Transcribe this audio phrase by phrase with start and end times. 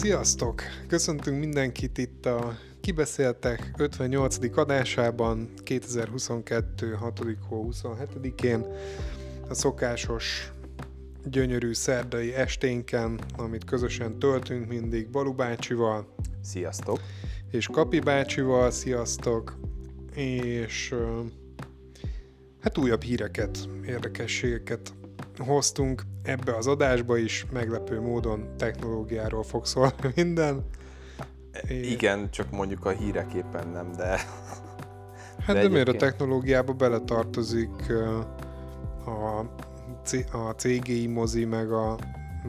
[0.00, 0.62] Sziasztok!
[0.88, 4.58] Köszöntünk mindenkit itt a Kibeszéltek 58.
[4.58, 6.92] adásában 2022.
[6.92, 7.20] 6.
[7.48, 8.66] hó 27-én
[9.48, 10.52] a szokásos
[11.24, 16.14] gyönyörű szerdai esténken, amit közösen töltünk mindig Balu bácsival.
[16.42, 17.00] Sziasztok!
[17.50, 19.58] És Kapi bácsival, sziasztok!
[20.14, 20.94] És
[22.60, 24.92] hát újabb híreket, érdekességeket
[25.40, 30.64] hoztunk ebbe az adásba is, meglepő módon technológiáról fog szólni minden.
[31.68, 34.20] Igen, csak mondjuk a híreképpen nem, de...
[35.46, 37.92] Hát de, de miért a technológiába beletartozik
[39.04, 39.38] a,
[40.36, 41.96] a CGI mozi, meg a,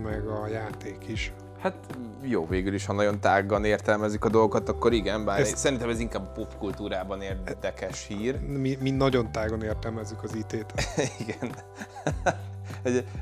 [0.04, 1.34] meg a játék is.
[1.60, 1.76] Hát
[2.22, 5.58] jó, végül is, ha nagyon tágan értelmezik a dolgokat, akkor igen, bár Ezt...
[5.58, 8.40] szerintem ez inkább a popkultúrában érdekes hír.
[8.40, 10.74] Mi, mi nagyon tágan értelmezzük az IT-t.
[11.20, 11.52] igen.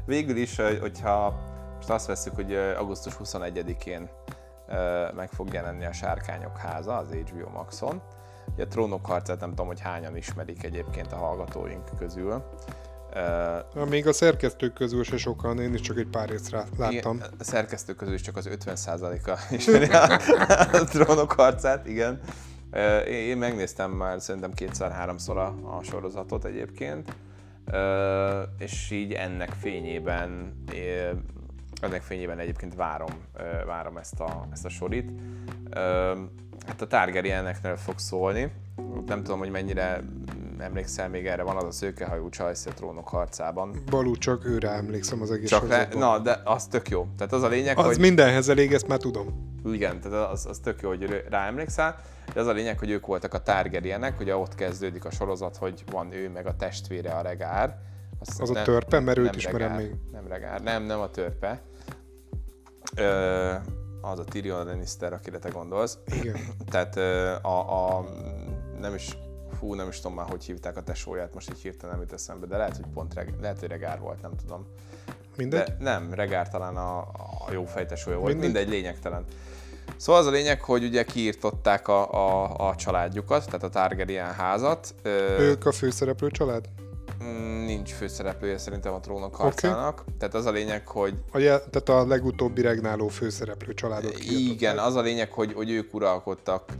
[0.06, 1.40] Végül is, hogyha
[1.76, 4.10] most azt veszük, hogy augusztus 21-én
[5.16, 8.02] meg fog jelenni a Sárkányok háza az HBO Maxon.
[8.54, 12.44] Ugye a Trónok harcát nem tudom, hogy hányan ismerik egyébként a hallgatóink közül.
[13.76, 17.16] Uh, Még a szerkesztők közül se sokan, én is csak egy pár észre láttam.
[17.16, 20.20] Igen, a szerkesztők közül is csak az 50%-a ismeri a,
[20.78, 22.20] a trónok harcát, igen.
[22.72, 27.16] Uh, én, én megnéztem már szerintem kétszer-háromszor a, a sorozatot egyébként,
[28.58, 30.54] és így ennek fényében
[31.82, 33.10] ennek fényében egyébként várom,
[33.66, 35.12] várom ezt a, ezt a sorit.
[36.68, 38.52] Hát a Targaryeneknél fog szólni.
[39.06, 40.04] Nem tudom, hogy mennyire
[40.58, 43.84] emlékszel még erre, van az a szőkehajú csajsz a trónok harcában.
[43.90, 47.08] Balú, csak őre emlékszem az egész csak le, Na, de az tök jó.
[47.18, 48.00] Tehát az a lényeg, az hogy...
[48.00, 49.48] mindenhez elég, ezt már tudom.
[49.66, 52.02] Igen, tehát az, az tök jó, hogy rá emlékszel.
[52.34, 55.84] De az a lényeg, hogy ők voltak a Targaryenek, ugye ott kezdődik a sorozat, hogy
[55.92, 57.78] van ő meg a testvére a regár.
[58.20, 59.96] Azt az nem, a törpe, mert őt ismerem regár, még.
[60.12, 61.62] Nem regár, nem, nem a törpe.
[62.96, 63.54] Ö,
[64.02, 65.98] az a Tyrion Lannister, akire te gondolsz.
[66.06, 66.36] Igen.
[66.70, 66.98] Tehát
[67.46, 68.06] a, a,
[68.80, 69.18] nem is
[69.60, 72.46] fú, nem is tudom már, hogy hívták a tesóját, most így hirtelen nem jut eszembe,
[72.46, 74.68] de lehet, hogy pont reg, lehet, hogy Regár volt, nem tudom.
[75.36, 75.64] Mindegy?
[75.64, 77.00] De nem, Regár talán a,
[77.48, 78.52] a jó fejtesója volt, mindegy.
[78.52, 79.26] mindegy, lényegtelen.
[79.96, 84.96] Szóval az a lényeg, hogy ugye kiírtották a, a, a családjukat, tehát a Targaryen házat.
[85.40, 86.70] Ők a főszereplő család?
[87.66, 90.00] Nincs főszereplője szerintem a trónok harcának.
[90.00, 90.14] Okay.
[90.18, 91.14] Tehát az a lényeg, hogy...
[91.32, 94.54] A je, tehát a legutóbbi regnáló főszereplő családot kiadották.
[94.54, 96.72] Igen, az a lényeg, hogy, hogy ők uralkodtak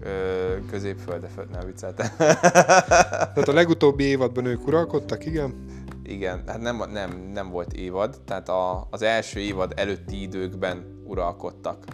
[0.70, 2.08] középföldre, föld, nem vicceltem.
[2.18, 5.66] tehát a legutóbbi évadban ők uralkodtak, igen?
[6.04, 11.86] Igen, hát nem, nem, nem volt évad, tehát a, az első évad előtti időkben uralkodtak.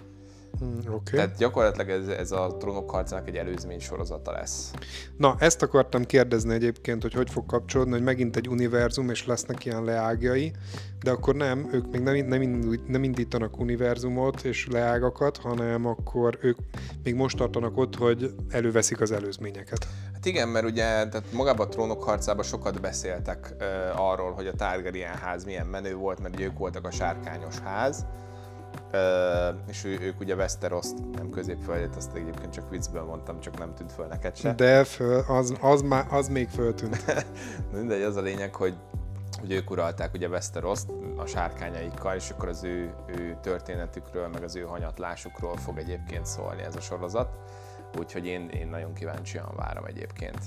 [0.60, 1.20] Hmm, okay.
[1.20, 4.72] Tehát gyakorlatilag ez, ez a trónok harcának egy előzmény sorozata lesz.
[5.18, 9.66] Na, ezt akartam kérdezni egyébként, hogy hogy fog kapcsolódni, hogy megint egy univerzum, és lesznek
[9.66, 10.54] ilyen leágjai,
[11.04, 16.58] de akkor nem, ők még nem, nem, nem indítanak univerzumot és leágakat, hanem akkor ők
[17.04, 19.88] még most tartanak ott, hogy előveszik az előzményeket.
[20.14, 24.54] Hát igen, mert ugye tehát magában a trónok harcában sokat beszéltek uh, arról, hogy a
[24.54, 28.06] Targaryen ház milyen menő volt, mert ők voltak a sárkányos ház,
[29.68, 33.92] és ő, ők ugye Westeros, nem középföldet, azt egyébként csak viccből mondtam, csak nem tűnt
[33.92, 34.54] föl neked se.
[34.54, 37.26] De föl, az, az, má, az még föltűnt.
[37.74, 38.76] Mindegy, az a lényeg, hogy,
[39.40, 40.80] hogy ők uralták ugye westeros
[41.18, 46.62] a sárkányaikkal, és akkor az ő, ő történetükről, meg az ő hanyatlásukról fog egyébként szólni
[46.62, 47.38] ez a sorozat.
[47.98, 50.40] Úgyhogy én, én nagyon kíváncsian várom egyébként.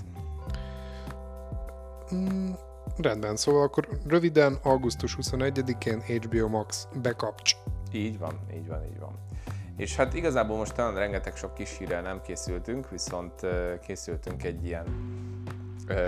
[2.14, 2.50] Mm,
[2.96, 7.56] rendben, szóval akkor röviden augusztus 21-én HBO Max bekapcs.
[7.92, 9.18] Így van, így van, így van.
[9.76, 13.46] És hát igazából most talán rengeteg sok kis hírrel nem készültünk, viszont
[13.86, 14.86] készültünk egy ilyen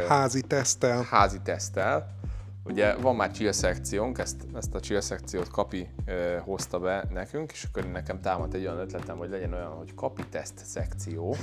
[0.08, 1.02] házi tesztel.
[1.02, 2.18] Házi tesztel.
[2.64, 7.52] Ugye van már chill szekciónk, ezt, ezt a chill szekciót Kapi ö, hozta be nekünk,
[7.52, 11.36] és akkor nekem támadt egy olyan ötletem, hogy legyen olyan, hogy Kapi teszt szekció.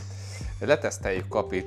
[0.60, 1.66] Leteszteljük Kapi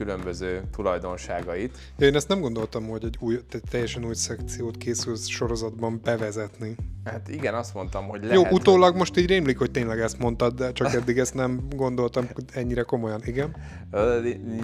[0.00, 1.78] különböző tulajdonságait.
[1.98, 3.40] Én ezt nem gondoltam, hogy egy új,
[3.70, 6.76] teljesen új szekciót készül sorozatban bevezetni.
[7.04, 8.36] Hát igen, azt mondtam, hogy lehet.
[8.36, 12.28] Jó, utólag most így rémlik, hogy tényleg ezt mondtad, de csak eddig ezt nem gondoltam
[12.54, 13.56] ennyire komolyan, igen.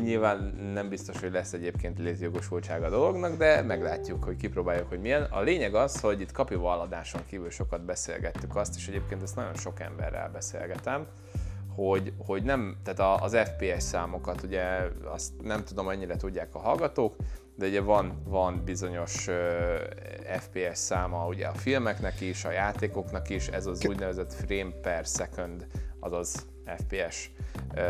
[0.03, 5.23] Nyilván nem biztos, hogy lesz egyébként létjogosultsága a dolognak, de meglátjuk, hogy kipróbáljuk, hogy milyen.
[5.23, 9.55] A lényeg az, hogy itt kapival adáson kívül sokat beszélgettük azt, és egyébként ezt nagyon
[9.55, 11.07] sok emberrel beszélgetem,
[11.77, 14.63] hogy, hogy nem, tehát az FPS számokat ugye
[15.05, 17.17] azt nem tudom, mennyire tudják a hallgatók,
[17.55, 19.35] de ugye van, van bizonyos uh,
[20.39, 25.67] FPS száma ugye a filmeknek is, a játékoknak is, ez az úgynevezett frame per second,
[26.01, 26.47] azaz
[26.77, 27.31] FPS.
[27.75, 27.83] Uh,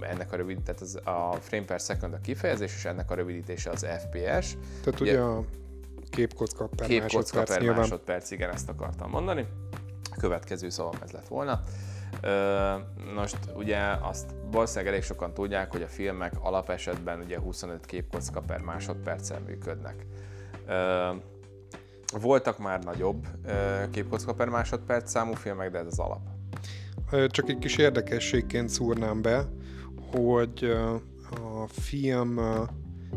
[0.00, 3.70] ennek a rövid, tehát az, a frame per second a kifejezés, és ennek a rövidítése
[3.70, 4.56] az FPS.
[4.84, 5.44] Tehát ugye, ugye a
[6.10, 7.78] képkocka per képkocka másodperc, per nyilván.
[7.78, 9.46] másodperc, igen, ezt akartam mondani.
[10.10, 11.60] A következő szavam ez lett volna.
[13.14, 18.60] Most ugye azt valószínűleg elég sokan tudják, hogy a filmek alapesetben ugye 25 képkocka per
[18.60, 20.06] másodperccel működnek.
[22.20, 23.26] Voltak már nagyobb
[23.90, 26.20] képkocka per másodperc számú filmek, de ez az alap.
[27.28, 29.44] Csak egy kis érdekességként szúrnám be,
[30.10, 30.76] hogy
[31.30, 32.34] a film,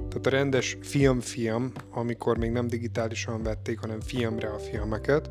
[0.09, 5.29] tehát a rendes film-film, amikor még nem digitálisan vették, hanem filmre a filmeket,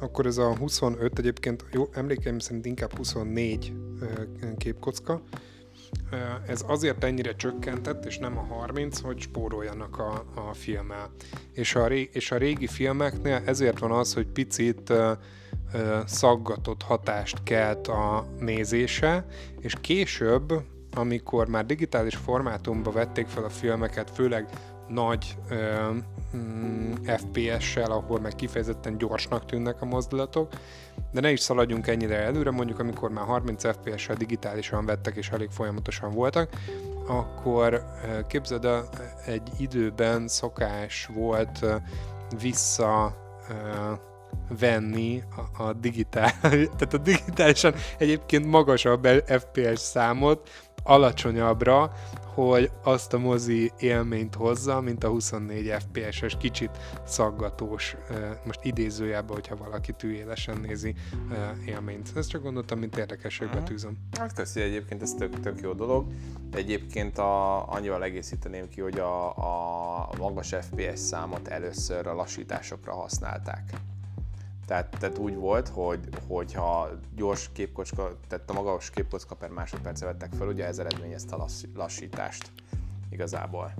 [0.00, 3.72] akkor ez a 25, egyébként jó, emlékeim szerint inkább 24
[4.56, 5.22] képkocka,
[6.46, 11.10] ez azért ennyire csökkentett, és nem a 30, hogy spóroljanak a, a filmmel.
[11.52, 14.92] És a, ré, és a régi filmeknél ezért van az, hogy picit
[16.04, 19.26] szaggatott hatást kelt a nézése,
[19.60, 20.52] és később,
[20.92, 24.48] amikor már digitális formátumba vették fel a filmeket, főleg
[24.88, 25.36] nagy
[26.34, 30.52] mm, FPS-sel, ahol meg kifejezetten gyorsnak tűnnek a mozdulatok,
[31.12, 35.50] de ne is szaladjunk ennyire előre, mondjuk amikor már 30 FPS-sel digitálisan vettek és elég
[35.50, 36.48] folyamatosan voltak,
[37.06, 37.84] akkor
[38.28, 38.88] képzeld el,
[39.26, 41.66] egy időben szokás volt
[42.40, 43.16] vissza
[44.58, 45.22] venni
[45.56, 46.32] a, a digitál,
[46.76, 50.50] tehát a digitálisan egyébként magasabb FPS számot
[50.84, 51.92] alacsonyabbra,
[52.34, 56.70] hogy azt a mozi élményt hozza, mint a 24 FPS-es, kicsit
[57.06, 57.96] szaggatós,
[58.44, 60.94] most idézőjelben, hogyha valaki tűélesen nézi
[61.66, 62.12] élményt.
[62.16, 63.64] Ezt csak gondoltam, mint érdekességbe mhm.
[63.64, 63.96] tűzöm.
[64.18, 66.06] Hát köszi, egyébként ez tök, tök jó dolog.
[66.52, 69.28] Egyébként a, annyival egészíteném ki, hogy a,
[70.06, 73.72] a magas FPS számot először a lassításokra használták.
[74.66, 80.32] Tehát, tehát úgy volt, hogy, hogyha gyors képkocska, tehát a magas képkocka per másodperce vettek
[80.38, 82.50] fel, ugye ez eredményezte a lassítást
[83.10, 83.74] igazából.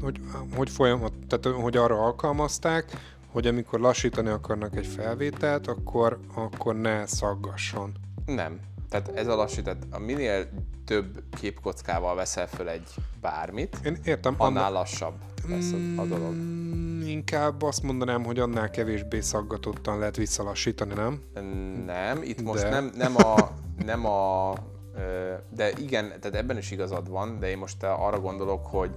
[0.00, 0.20] Hogy,
[0.54, 2.96] hogy folyamat, tehát hogy arra alkalmazták,
[3.30, 7.92] hogy amikor lassítani akarnak egy felvételt, akkor, akkor ne szaggasson.
[8.26, 8.60] Nem.
[8.88, 10.48] Tehát ez a lassítás, a minél
[10.84, 14.78] több képkockával veszel föl egy bármit, Én értem, annál anna...
[14.78, 15.14] lassabb
[15.48, 16.32] lesz a, a dolog.
[16.32, 21.22] Mm, inkább azt mondanám, hogy annál kevésbé szaggatottan lehet visszalassítani, nem?
[21.86, 22.68] Nem, itt most de...
[22.68, 23.50] nem, nem a,
[23.84, 24.52] nem a
[25.48, 28.90] de igen, tehát ebben is igazad van, de én most arra gondolok, hogy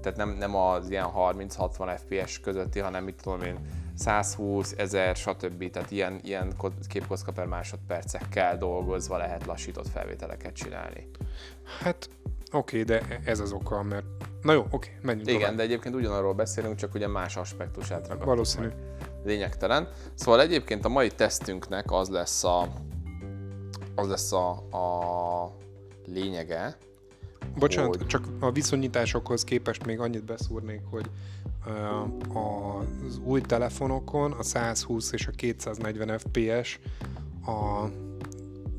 [0.00, 3.58] tehát nem, nem az ilyen 30-60 FPS közötti, hanem mit tudom én,
[3.94, 5.70] 120, 1000, stb.
[5.70, 6.54] Tehát ilyen, ilyen
[6.88, 11.08] képkocka per másodpercekkel dolgozva lehet lassított felvételeket csinálni.
[11.80, 12.10] Hát
[12.52, 14.04] oké, okay, de ez az oka, mert...
[14.42, 15.56] Na jó, oké, okay, menjünk Igen, tovább.
[15.56, 18.66] de egyébként ugyanarról beszélünk, csak ugye más aspektusát ragadtuk Valószínű.
[18.66, 18.76] Meg.
[19.24, 19.88] Lényegtelen.
[20.14, 22.72] Szóval egyébként a mai tesztünknek az lesz a,
[23.94, 25.56] az lesz a, a
[26.06, 26.76] lényege,
[27.58, 28.06] Bocsánat, hogy...
[28.06, 31.10] csak a viszonyításokhoz képest még annyit beszúrnék, hogy
[32.28, 36.78] az új telefonokon a 120 és a 240 FPS
[37.46, 37.84] a,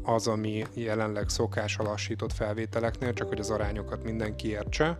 [0.04, 5.00] az, ami jelenleg szokás a lassított felvételeknél, csak hogy az arányokat mindenki értse.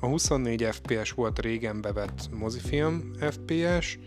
[0.00, 3.98] A 24 FPS volt régen bevett mozifilm FPS,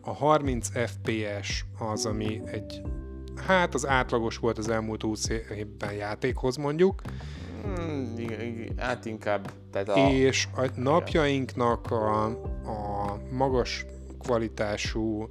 [0.00, 2.82] a 30 FPS az, ami egy,
[3.46, 7.02] hát az átlagos volt az elmúlt 20 évben játékhoz mondjuk,
[7.66, 9.50] Hmm, hát inkább.
[9.70, 10.08] Tehát a...
[10.10, 12.24] És a napjainknak a,
[12.64, 13.86] a magas
[14.18, 15.28] kvalitású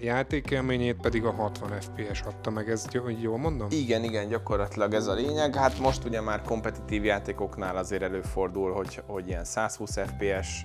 [0.00, 2.86] játékélményét pedig a 60 FPS adta meg, ez
[3.20, 3.68] jól mondom?
[3.70, 5.54] Igen, igen, gyakorlatilag ez a lényeg.
[5.54, 10.64] Hát most ugye már kompetitív játékoknál azért előfordul, hogy, hogy ilyen 120 FPS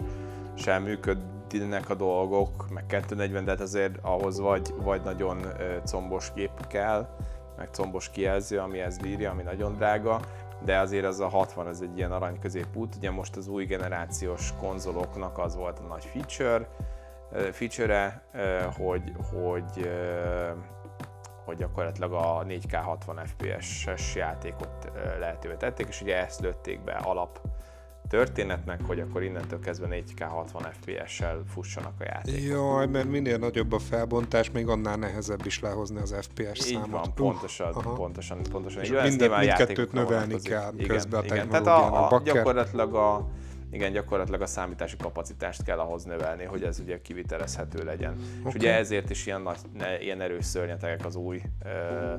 [0.55, 5.46] sem működnek a dolgok, meg 240, de hát azért ahhoz vagy, vagy nagyon
[5.86, 7.08] combos gép kell,
[7.58, 10.20] meg combos kijelző, ami ez bírja, ami nagyon drága,
[10.65, 12.96] de azért az a 60 az egy ilyen arany középút.
[12.96, 16.67] Ugye most az új generációs konzoloknak az volt a nagy feature,
[17.51, 18.23] feature
[18.77, 19.89] hogy, hogy,
[21.45, 27.41] hogy gyakorlatilag a 4K 60 FPS-es játékot lehetővé tették, és ugye ezt lőtték be alap
[28.11, 32.41] történetnek, hogy akkor innentől kezdve 4K 60 FPS-sel fussanak a játékok.
[32.41, 36.85] Jaj, mert minél nagyobb a felbontás, még annál nehezebb is lehozni az FPS így számot.
[36.85, 38.81] Így van, pontosan, uh, pontosan, pontosan.
[38.81, 41.50] És így minden, mindkettőt növelni kell igen, közben a igen.
[41.50, 43.27] Tehát a, a, gyakorlatilag a,
[43.71, 48.11] igen, gyakorlatilag a számítási kapacitást kell ahhoz növelni, hogy ez ugye kivitelezhető legyen.
[48.11, 48.43] Okay.
[48.45, 49.57] És ugye ezért is ilyen, nagy,
[49.99, 52.13] ilyen erős szörnyetegek az új ö,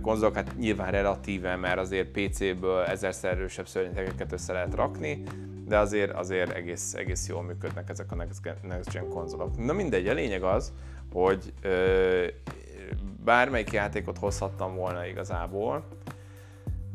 [0.00, 5.22] konzolok, hát nyilván relatíve, mert azért PC-ből ezerszer erősebb szörnyetegeket össze lehet rakni,
[5.66, 9.64] de azért, azért egész, egész jól működnek ezek a next gen konzolok.
[9.64, 10.72] Na mindegy, a lényeg az,
[11.12, 12.26] hogy ö,
[13.24, 15.84] bármelyik játékot hozhattam volna igazából,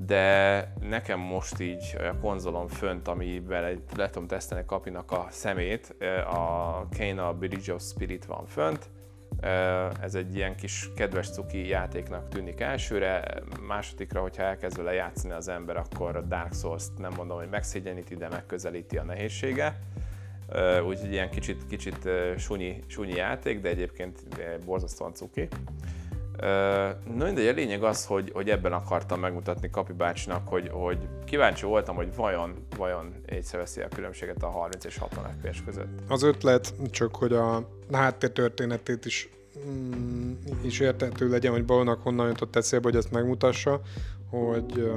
[0.06, 5.96] de nekem most így a konzolom fönt, amivel le tudom tesztelni Kapinak a szemét,
[6.28, 8.90] a Kena Bridge of Spirit van fönt,
[10.02, 13.24] Ez egy ilyen kis kedves cuki játéknak tűnik elsőre,
[13.68, 18.16] másodikra, hogyha elkezd vele játszani az ember, akkor a Dark souls nem mondom, hogy megszégyeníti,
[18.16, 19.80] de megközelíti a nehézsége.
[20.88, 24.20] Úgyhogy ilyen kicsit, kicsit sunyi, sunyi játék, de egyébként
[24.66, 25.48] borzasztóan cuki.
[27.16, 31.66] No mindegy, a lényeg az, hogy, hogy ebben akartam megmutatni Kapi bácsinak, hogy, hogy kíváncsi
[31.66, 36.00] voltam, hogy vajon, vajon észreveszi a különbséget a 30 és 60 FPS között.
[36.08, 39.30] Az ötlet csak, hogy a háttér történetét is
[39.68, 43.82] mm, is értető legyen, hogy Balónak honnan jutott eszébe, hogy ezt megmutassa,
[44.30, 44.92] hogy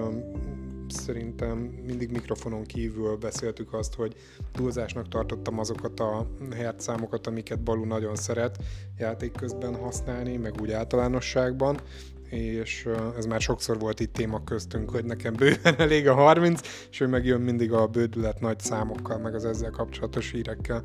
[0.90, 4.14] szerintem mindig mikrofonon kívül beszéltük azt, hogy
[4.52, 8.58] túlzásnak tartottam azokat a hertszámokat, amiket Balú nagyon szeret
[8.98, 11.80] játék közben használni, meg úgy általánosságban,
[12.30, 17.00] és ez már sokszor volt itt téma köztünk, hogy nekem bőven elég a 30, és
[17.00, 20.82] ő megjön mindig a bődület nagy számokkal, meg az ezzel kapcsolatos hírekkel,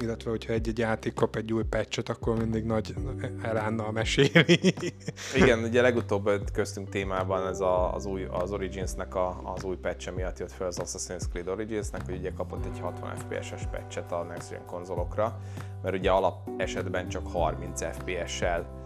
[0.00, 2.94] illetve hogyha egy-egy játék kap egy új patchet, akkor mindig nagy
[3.42, 4.74] elánnal meséli.
[5.42, 10.14] Igen, ugye legutóbb köztünk témában ez a, az, új, az Origins-nek a, az új patch
[10.14, 14.22] miatt jött fel az Assassin's Creed Origins-nek, hogy ugye kapott egy 60 FPS-es patchet a
[14.22, 15.38] Next Gen konzolokra,
[15.82, 18.77] mert ugye alap esetben csak 30 FPS-sel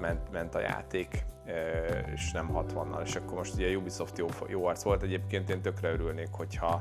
[0.00, 1.24] ment, ment a játék,
[2.14, 5.90] és nem 60-nal, és akkor most ugye Ubisoft jó, jó arc volt, egyébként én tökre
[5.90, 6.80] örülnék, hogyha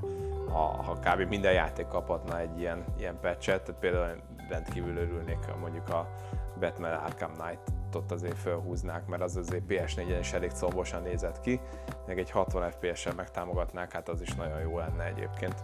[0.50, 1.30] ha, ha kb.
[1.30, 4.16] minden játék kaphatna egy ilyen, ilyen patchet, tehát például
[4.50, 6.16] rendkívül örülnék, mondjuk a
[6.60, 11.60] Batman Arkham Knight-ot azért felhúznák, mert az azért PS4-en is elég combosan nézett ki,
[12.08, 15.56] meg egy 60 FPS-sel megtámogatnák, hát az is nagyon jó lenne egyébként.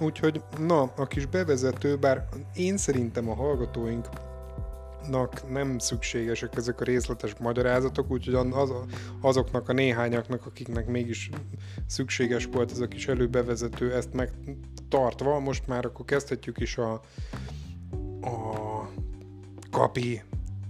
[0.00, 4.08] Úgyhogy na, a kis bevezető, bár én szerintem a hallgatóink
[5.10, 8.72] nak nem szükségesek ezek a részletes magyarázatok, úgyhogy az,
[9.20, 11.30] azoknak a néhányaknak, akiknek mégis
[11.86, 16.92] szükséges volt ez a kis előbevezető, ezt megtartva, most már akkor kezdhetjük is a,
[18.20, 18.90] a
[19.70, 20.22] kapi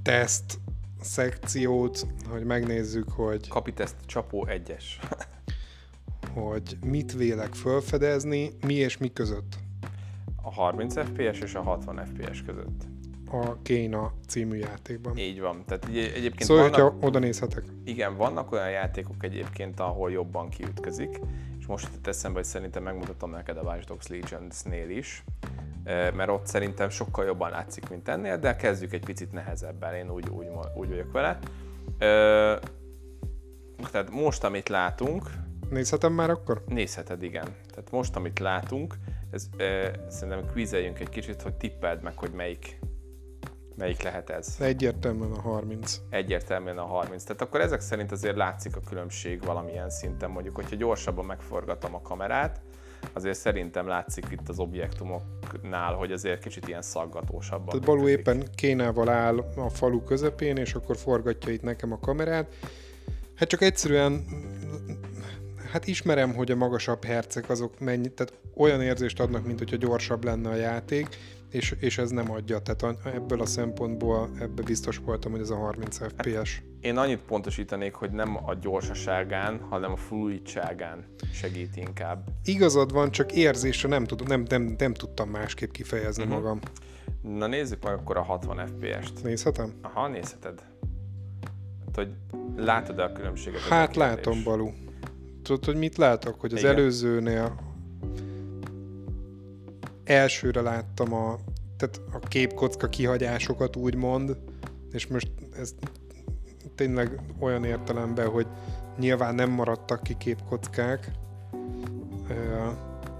[0.02, 0.58] teszt
[1.00, 3.48] szekciót, hogy megnézzük, hogy...
[3.48, 5.00] Kapi teszt csapó egyes.
[6.34, 9.56] hogy mit vélek felfedezni, mi és mi között.
[10.42, 12.93] A 30 FPS és a 60 FPS között
[13.40, 15.16] a Kéna című játékban.
[15.16, 15.64] Így van.
[15.66, 17.64] Tehát egy, egyébként szóval, vannak, hogyha oda nézhetek.
[17.84, 21.20] Igen, vannak olyan játékok egyébként, ahol jobban kiütközik,
[21.58, 25.24] és most itt eszembe, hogy szerintem megmutatom neked a Watch Dogs Legions-nél is,
[25.84, 30.28] mert ott szerintem sokkal jobban látszik, mint ennél, de kezdjük egy picit nehezebben, én úgy,
[30.28, 31.38] úgy, úgy vagyok vele.
[33.90, 35.30] Tehát most, amit látunk...
[35.70, 36.64] Nézhetem már akkor?
[36.68, 37.44] Nézheted, igen.
[37.44, 38.94] Tehát most, amit látunk,
[39.30, 39.48] ez,
[40.08, 42.78] szerintem kvízeljünk egy kicsit, hogy tippeld meg, hogy melyik
[43.76, 44.56] Melyik lehet ez?
[44.60, 46.00] Egyértelműen a 30.
[46.10, 47.22] Egyértelműen a 30.
[47.22, 50.30] Tehát akkor ezek szerint azért látszik a különbség valamilyen szinten.
[50.30, 52.60] Mondjuk, hogyha gyorsabban megforgatom a kamerát,
[53.12, 57.68] azért szerintem látszik itt az objektumoknál, hogy azért kicsit ilyen szaggatósabban.
[57.68, 62.54] Tehát Balú éppen kénával áll a falu közepén, és akkor forgatja itt nekem a kamerát.
[63.34, 64.24] Hát csak egyszerűen
[65.72, 70.24] hát ismerem, hogy a magasabb hercek azok mennyi, tehát olyan érzést adnak, mint hogyha gyorsabb
[70.24, 71.08] lenne a játék,
[71.54, 72.58] és, és ez nem adja.
[72.58, 76.62] Tehát ebből a szempontból ebbe biztos voltam, hogy ez a 30 FPS.
[76.80, 82.28] Én annyit pontosítanék, hogy nem a gyorsaságán, hanem a fluidságán segít inkább.
[82.44, 86.38] Igazad van, csak érzésre nem, tud, nem, nem, nem tudtam másképp kifejezni uh-huh.
[86.38, 86.60] magam.
[87.22, 89.22] Na nézzük meg akkor a 60 FPS-t.
[89.22, 89.72] Nézhetem?
[89.82, 90.62] Aha, nézheted.
[91.84, 92.08] Hát, hogy
[92.56, 93.60] látod-e a különbséget?
[93.60, 94.72] Hát látom, Balú.
[95.42, 96.40] Tudod, hogy mit látok?
[96.40, 96.70] Hogy az Igen.
[96.70, 97.63] előzőnél
[100.04, 101.38] elsőre láttam a,
[101.76, 104.36] tehát a képkocka kihagyásokat úgymond,
[104.92, 105.74] és most ez
[106.74, 108.46] tényleg olyan értelemben, hogy
[108.98, 111.10] nyilván nem maradtak ki képkockák,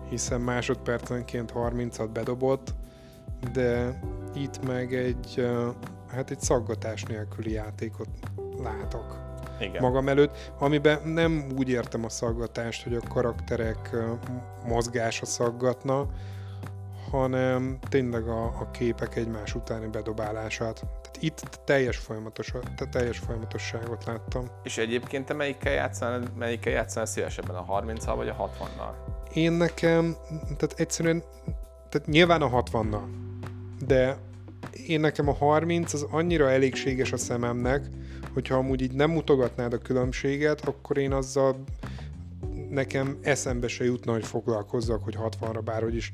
[0.08, 2.74] hiszen másodpercenként 30-at bedobott,
[3.52, 4.00] de
[4.34, 5.46] itt meg egy,
[6.08, 8.08] hát egy szaggatás nélküli játékot
[8.62, 9.18] látok
[9.60, 9.82] Igen.
[9.82, 13.96] magam előtt, amiben nem úgy értem a szaggatást, hogy a karakterek
[14.66, 16.06] mozgása szaggatna,
[17.10, 20.80] hanem tényleg a, a képek egymás utáni bedobálását.
[20.80, 22.52] Tehát itt teljes, folyamatos,
[22.90, 24.44] teljes folyamatosságot láttam.
[24.62, 28.92] És egyébként te melyikkel játszál, melyikkel játszál szívesebben, a 30-al vagy a 60-nal?
[29.32, 30.16] Én nekem,
[30.56, 31.22] tehát egyszerűen,
[31.88, 33.04] tehát nyilván a 60-nal,
[33.86, 34.16] de
[34.86, 37.86] én nekem a 30 az annyira elégséges a szememnek,
[38.32, 41.64] hogyha amúgy így nem mutogatnád a különbséget, akkor én azzal
[42.70, 46.12] nekem eszembe se jutna, hogy foglalkozzak, hogy 60-ra bárhogy is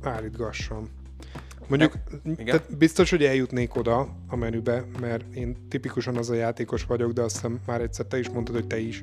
[0.00, 0.88] fölállítgassam.
[1.68, 1.92] Mondjuk,
[2.44, 7.22] tehát biztos, hogy eljutnék oda a menübe, mert én tipikusan az a játékos vagyok, de
[7.22, 9.02] azt hiszem már egyszer te is mondtad, hogy te is,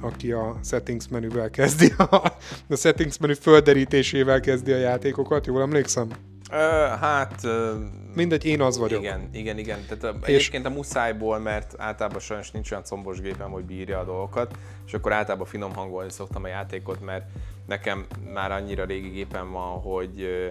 [0.00, 2.32] aki a settings menüvel kezdi, a,
[2.68, 6.08] a settings menü földerítésével kezdi a játékokat, jól emlékszem?
[6.50, 6.56] Ö,
[7.00, 7.40] hát...
[7.44, 7.74] Ö,
[8.14, 9.00] Mindegy, én az vagyok.
[9.00, 9.78] Igen, igen, igen.
[9.88, 14.04] Tehát a, egyébként a muszájból, mert általában sajnos nincs olyan combos gépem, hogy bírja a
[14.04, 17.24] dolgokat, és akkor általában finom hangolni szoktam a játékot, mert
[17.66, 20.48] nekem már annyira régi gépem van, hogy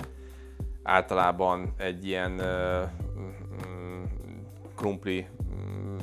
[0.83, 4.03] általában egy ilyen mm,
[4.75, 5.97] krumpli mm,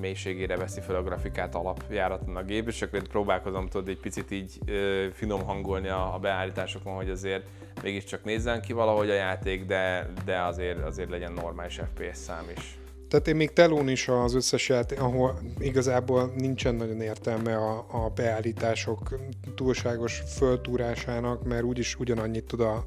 [0.00, 4.58] mélységére veszi fel a grafikát alapjáraton a gép, és akkor próbálkozom tudod egy picit így
[4.66, 7.48] ö, finom hangolni a, a beállításokon, hogy azért
[7.82, 12.78] mégiscsak nézzen ki valahogy a játék, de, de azért, azért legyen normális FPS szám is.
[13.08, 18.08] Tehát én még telón is az összes játék, ahol igazából nincsen nagyon értelme a, a
[18.14, 19.18] beállítások
[19.54, 22.86] túlságos föltúrásának, mert úgyis ugyanannyit tud a...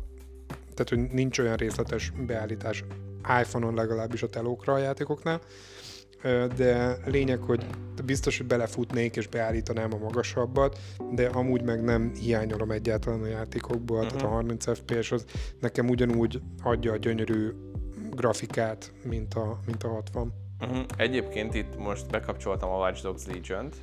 [0.73, 2.83] Tehát, hogy nincs olyan részletes beállítás
[3.41, 5.41] iPhone-on legalábbis a telókra a játékoknál,
[6.55, 7.65] de lényeg, hogy
[8.05, 10.79] biztos, hogy belefutnék és beállítanám a magasabbat,
[11.11, 14.11] de amúgy meg nem hiányolom egyáltalán a játékokból, uh-huh.
[14.11, 14.75] tehát a 30 mhm.
[14.75, 15.25] FPS az
[15.59, 17.49] nekem ugyanúgy adja a gyönyörű
[18.15, 20.33] grafikát, mint a, mint a 60.
[20.59, 20.77] Uh-huh.
[20.77, 20.85] Mhm.
[20.97, 23.75] Egyébként itt most bekapcsoltam a Watch Dogs Legion-t,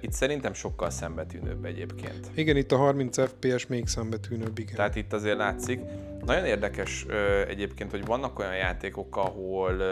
[0.00, 2.30] itt szerintem sokkal szembetűnőbb egyébként.
[2.34, 4.74] Igen, itt a 30 FPS még szembetűnőbb, igen.
[4.74, 5.80] Tehát itt azért látszik.
[6.24, 7.06] Nagyon érdekes
[7.48, 9.82] egyébként, hogy vannak olyan játékok, ahol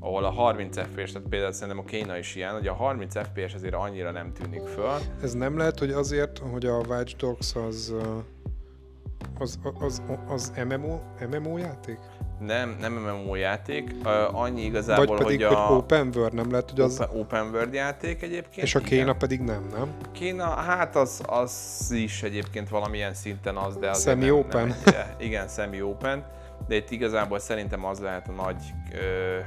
[0.00, 3.54] ahol a 30 FPS, tehát például szerintem a Kéna is ilyen, hogy a 30 FPS
[3.54, 4.98] azért annyira nem tűnik föl.
[5.22, 7.94] Ez nem lehet, hogy azért, hogy a Watch Dogs az
[9.38, 11.98] az, az, az, az MMO, MMO játék?
[12.46, 13.94] Nem, nem MMO játék.
[14.04, 15.58] Uh, annyi igazából, Vagy pedig, hogy, a...
[15.58, 17.00] hogy Open World, nem lehet, hogy az...
[17.00, 18.66] Open, open World játék egyébként.
[18.66, 19.96] És a Kéna pedig nem, nem?
[20.12, 24.66] Kéna, hát az, az is egyébként valamilyen szinten az, de az Semi-open.
[24.66, 26.24] Nem, nem, igen, semi-open.
[26.68, 29.42] De itt igazából szerintem az lehet a nagy ö, ö,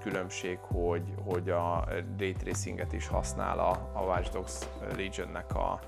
[0.00, 1.84] különbség, hogy, hogy a
[2.18, 4.52] Ray Tracinget is használ a, a Watch Dogs
[4.96, 5.80] Legion-nek a,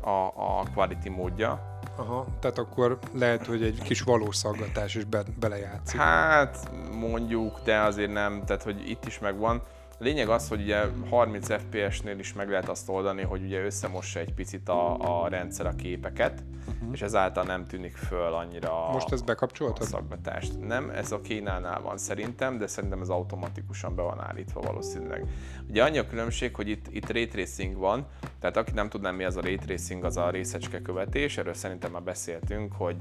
[0.00, 1.73] a, a quality módja.
[1.96, 6.00] Aha, tehát akkor lehet, hogy egy kis valós szaggatás is be, belejátszik.
[6.00, 9.62] Hát mondjuk, de azért nem, tehát hogy itt is megvan.
[9.98, 14.20] A lényeg az, hogy ugye 30 FPS-nél is meg lehet azt oldani, hogy ugye összemossa
[14.20, 16.88] egy picit a, a rendszer a képeket, uh-huh.
[16.92, 19.82] és ezáltal nem tűnik föl annyira Most ezt bekapcsoltad?
[19.82, 20.60] a szaggatást.
[20.60, 25.26] Nem, ez a Kínánál van szerintem, de szerintem ez automatikusan be van állítva valószínűleg.
[25.68, 28.06] Ugye annyi a különbség, hogy itt, itt ray tracing van,
[28.40, 31.90] tehát aki nem tudná mi az a ray tracing, az a részecske követés, erről szerintem
[31.90, 32.96] már beszéltünk, hogy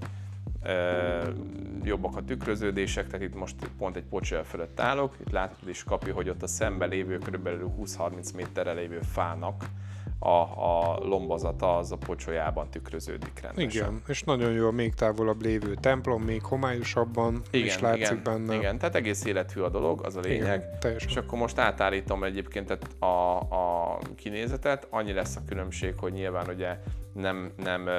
[1.83, 6.13] jobbak a tükröződések, tehát itt most pont egy pocsolya fölött állok, itt látod is kapja,
[6.13, 7.49] hogy ott a szembe lévő kb.
[7.81, 9.65] 20-30 méterre lévő fának
[10.19, 13.69] a, a lombozata az a pocsolyában tükröződik rendesen.
[13.69, 18.21] Igen, és nagyon jó a még távolabb lévő templom, még homályosabban igen, is látszik igen,
[18.23, 18.55] benne.
[18.55, 20.41] Igen, tehát egész életű a dolog, az a lényeg.
[20.41, 21.09] Igen, teljesen.
[21.09, 26.47] És akkor most átállítom egyébként tehát a, a kinézetet, annyi lesz a különbség, hogy nyilván
[26.47, 26.79] ugye
[27.13, 27.89] nem, nem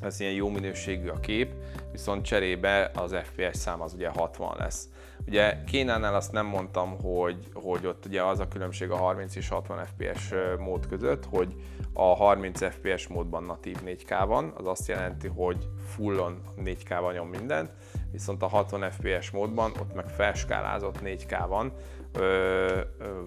[0.00, 1.52] ez ilyen jó minőségű a kép,
[1.92, 4.88] viszont cserébe az FPS szám az ugye 60 lesz.
[5.26, 9.48] Ugye Kénánál azt nem mondtam, hogy, hogy ott ugye az a különbség a 30 és
[9.48, 11.54] 60 FPS mód között, hogy
[11.92, 17.70] a 30 FPS módban natív 4K van, az azt jelenti, hogy fullon 4K-ban nyom mindent,
[18.12, 21.72] viszont a 60 FPS módban ott meg felskálázott 4K van,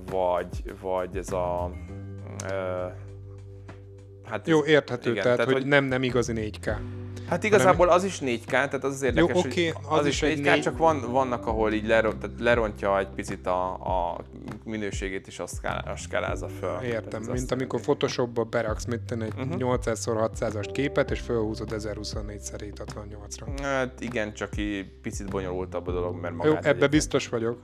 [0.06, 1.72] vagy, vagy ez a
[4.30, 6.76] Hát Jó, érthető, igen, tehát, tehát hogy, hogy nem, nem igazi 4K.
[7.30, 10.20] Hát igazából az is 4K, tehát az az érdekes, Jó, okay, hogy az, az is
[10.22, 10.62] 4K, 4...
[10.62, 14.18] csak van, vannak, ahol így leront, tehát lerontja egy picit a, a
[14.64, 16.80] minőségét, és azt, azt skálázza föl.
[16.82, 19.56] Értem, mint azt amikor Photoshopba beraksz mit egy uh-huh.
[19.58, 23.60] 800x600-as képet, és felhúzod 1024x768-ra.
[23.62, 27.60] Hát igen, csak így picit bonyolultabb a dolog, mert magát Jó, ebbe biztos vagyok.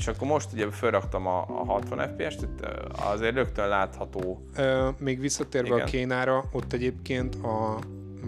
[0.00, 2.46] És akkor most ugye felraktam a, a 60 FPS-t,
[2.92, 4.46] azért rögtön látható.
[4.56, 5.80] Ö, még visszatérve Igen.
[5.80, 7.78] a Kénára, ott egyébként a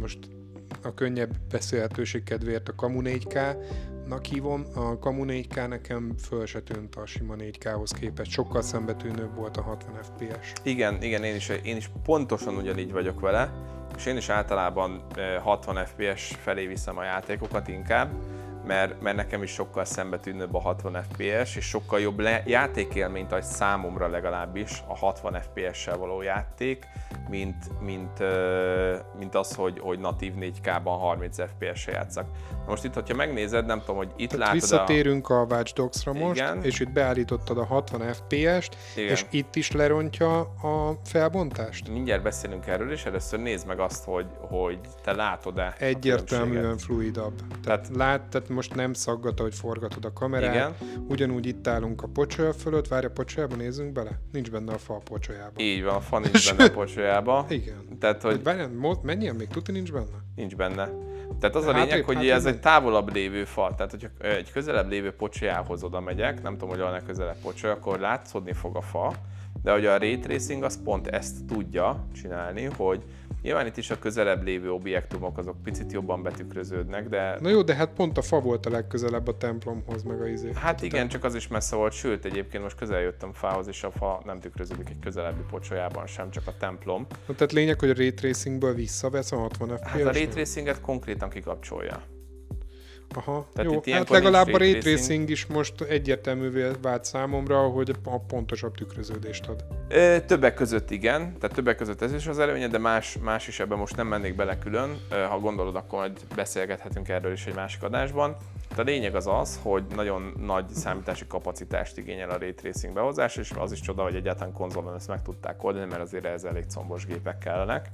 [0.00, 0.18] most
[0.82, 3.56] a könnyebb beszélhetőség kedvéért a Kamu 4K,
[4.06, 9.34] nak hívom, a Kamu 4K nekem föl se tűnt a sima 4K-hoz képest, sokkal szembetűnőbb
[9.34, 10.52] volt a 60 FPS.
[10.62, 13.52] Igen, igen, én is, én is pontosan ugyanígy vagyok vele,
[13.96, 15.02] és én is általában
[15.42, 18.12] 60 FPS felé viszem a játékokat inkább,
[18.66, 23.42] mert, mert nekem is sokkal szembetűnőbb a 60 FPS, és sokkal jobb le, játékélményt ad
[23.42, 26.86] számomra legalábbis a 60 FPS-sel való játék,
[27.28, 28.22] mint, mint,
[29.18, 32.26] mint az, hogy, hogy natív 4K-ban 30 FPS-sel játszak.
[32.66, 35.40] Most itt, hogyha megnézed, nem tudom, hogy itt Tehát látod visszatérünk a...
[35.40, 36.62] a Watch Dogs-ra most, Igen.
[36.62, 39.10] és itt beállítottad a 60 FPS-t, Igen.
[39.10, 41.88] és itt is lerontja a felbontást?
[41.88, 47.34] Mindjárt beszélünk erről, és először nézd meg azt, hogy, hogy te látod-e Egyértelműen fluidabb.
[47.62, 50.54] Tehát, tehát, lát, tehát most nem szaggat, hogy forgatod a kamerát.
[50.54, 50.74] Igen.
[51.08, 52.88] Ugyanúgy itt állunk a pocsolya fölött.
[52.88, 54.20] Várj, a pocsolyába nézzünk bele?
[54.32, 55.58] Nincs benne a fa a pocsolyában.
[55.58, 57.46] Így van, a fa nincs benne a pocsolyában pocsolyába.
[57.62, 57.98] Igen.
[57.98, 60.22] Tehát, hogy Várjál, mo- mennyien még tuti nincs benne?
[60.36, 60.90] nincs benne.
[61.40, 63.74] Tehát az a Hátrébb, lényeg, hogy hátrébb ez egy távolabb lévő fa.
[63.76, 67.98] Tehát, hogyha egy közelebb lévő pocsolyához oda megyek, nem tudom, hogy van-e közelebb pocsolya, akkor
[68.00, 69.12] látszódni fog a fa,
[69.62, 73.02] de hogy a ray tracing az pont ezt tudja csinálni, hogy
[73.42, 77.74] nyilván itt is a közelebb lévő objektumok azok picit jobban betükröződnek, de Na jó, de
[77.74, 80.50] hát pont a fa volt a legközelebb a templomhoz, meg a izé.
[80.54, 83.90] Hát igen, csak az is messze volt, sőt egyébként most közel jöttem fához, és a
[83.90, 87.06] fa nem tükröződik egy közelebbi pocsolyában sem, csak a templom.
[87.26, 90.80] Na, tehát lényeg, hogy a ray tracingből visszavesz a 60 fps Hát a ray tracinget
[90.80, 92.11] konkrétan kikapcsolja.
[93.14, 95.30] Aha, Tehát jó, itt hát legalább a ray tracing.
[95.30, 99.64] is most egyértelművé vált számomra, hogy a pontosabb tükröződést ad.
[99.88, 103.60] Ö, Többek között igen, tehát többek között ez is az előnye, de más, más is
[103.60, 105.00] ebben most nem mennék bele külön.
[105.28, 108.36] Ha gondolod, akkor majd beszélgethetünk erről is egy másik adásban.
[108.74, 113.36] De a lényeg az az, hogy nagyon nagy számítási kapacitást igényel a Ray Tracing behozás,
[113.36, 116.64] és az is csoda, hogy egyáltalán konzolon ezt meg tudták oldani, mert azért ez elég
[116.66, 117.90] combos gépek kellenek.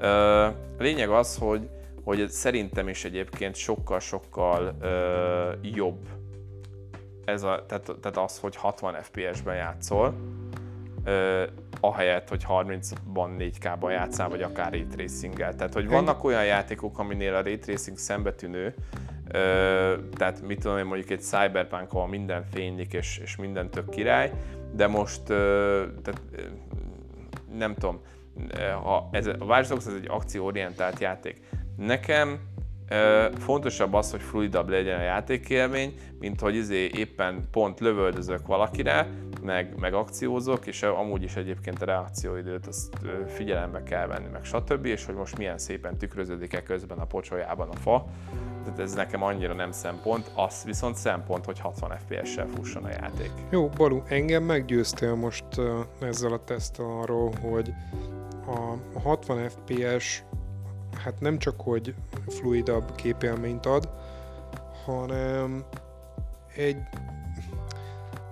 [0.00, 0.06] Ö,
[0.44, 1.68] A lényeg az, hogy,
[2.04, 4.76] hogy szerintem is egyébként sokkal-sokkal
[5.62, 6.08] jobb
[7.24, 10.14] ez a, tehát, tehát az, hogy 60 FPS-ben játszol,
[11.04, 11.44] ö,
[11.80, 17.34] ahelyett, hogy 30-ban 4K-ban játszál, vagy akár ray tracing Tehát, hogy vannak olyan játékok, aminél
[17.34, 18.74] a ray tracing szembetűnő,
[19.32, 23.88] ö, tehát mit tudom én, mondjuk egy Cyberpunk, ahol minden fénylik és, és minden tök
[23.88, 24.32] király,
[24.72, 26.20] de most ö, tehát,
[27.56, 28.00] nem tudom,
[28.82, 31.40] ha ez, a Watch Dogs ez egy akcióorientált játék.
[31.76, 32.40] Nekem
[32.88, 39.08] ö, fontosabb az, hogy fluidabb legyen a játékélmény, mint hogy izé éppen pont lövöldözök valakire,
[39.42, 44.84] meg, meg akciózok, és amúgy is egyébként a reakcióidőt azt figyelembe kell venni, meg stb.
[44.84, 48.06] És hogy most milyen szépen tükröződik-e közben a pocsolyában a fa.
[48.64, 53.30] Tehát ez nekem annyira nem szempont, az viszont szempont, hogy 60 FPS-sel fusson a játék.
[53.50, 55.44] Jó, Balu, engem meggyőztél most
[56.00, 57.72] ezzel a tesztel arról, hogy
[58.46, 60.22] a 60 FPS
[60.96, 61.94] hát nem csak, hogy
[62.28, 63.88] fluidabb képélményt ad,
[64.84, 65.64] hanem
[66.54, 66.76] egy,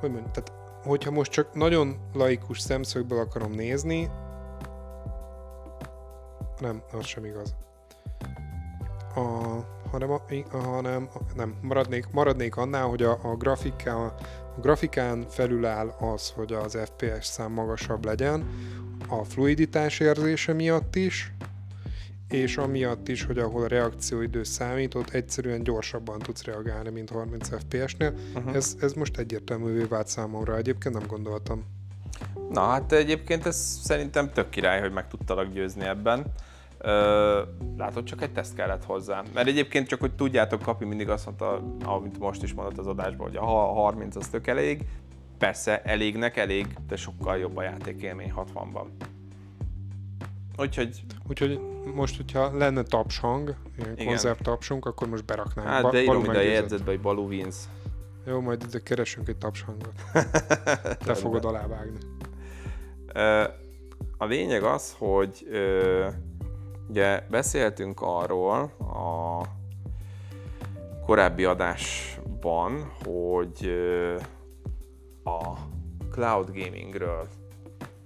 [0.01, 4.11] hogy mondjam, tehát hogyha most csak nagyon laikus szemszögből akarom nézni,
[6.59, 7.55] nem, az sem igaz.
[9.15, 9.21] A,
[9.91, 10.21] hanem, a,
[10.57, 14.05] hanem nem, maradnék, maradnék annál, hogy a, a, grafika,
[14.57, 18.49] a grafikán felül áll az, hogy az FPS szám magasabb legyen,
[19.09, 21.33] a fluiditás érzése miatt is,
[22.33, 27.49] és amiatt is, hogy ahol a reakcióidő számít, ott egyszerűen gyorsabban tudsz reagálni, mint 30
[27.49, 28.15] FPS-nél.
[28.35, 28.55] Uh-huh.
[28.55, 31.65] Ez, ez most egyértelművé vált számomra, egyébként nem gondoltam.
[32.51, 36.25] Na hát egyébként ez szerintem tök király, hogy meg tudtalak győzni ebben.
[36.79, 37.43] Ö,
[37.77, 39.23] látod, csak egy teszt kellett hozzá.
[39.35, 43.27] Mert egyébként csak, hogy tudjátok, Kapi mindig azt mondta, amit most is mondott az adásban,
[43.27, 44.85] hogy a 30 az tök elég.
[45.39, 48.87] Persze elégnek elég, de sokkal jobb a játékélmény 60-ban.
[50.57, 51.61] Úgyhogy, Úgyhogy
[51.95, 54.07] most, hogyha lenne tapshang, ilyen Igen.
[54.07, 55.69] konzervtapsunk, akkor most beraknánk.
[55.69, 57.31] hát Ba- de írom ide a jegyzetbe, hogy Balú.
[58.27, 59.93] Jó, majd ide keresünk egy tapshangot.
[61.05, 61.99] Te fogod alávágni.
[64.19, 65.47] A lényeg az, hogy
[66.89, 69.43] ugye beszéltünk arról a
[71.07, 73.73] korábbi adásban, hogy
[75.25, 75.53] a
[76.11, 77.29] cloud gamingről,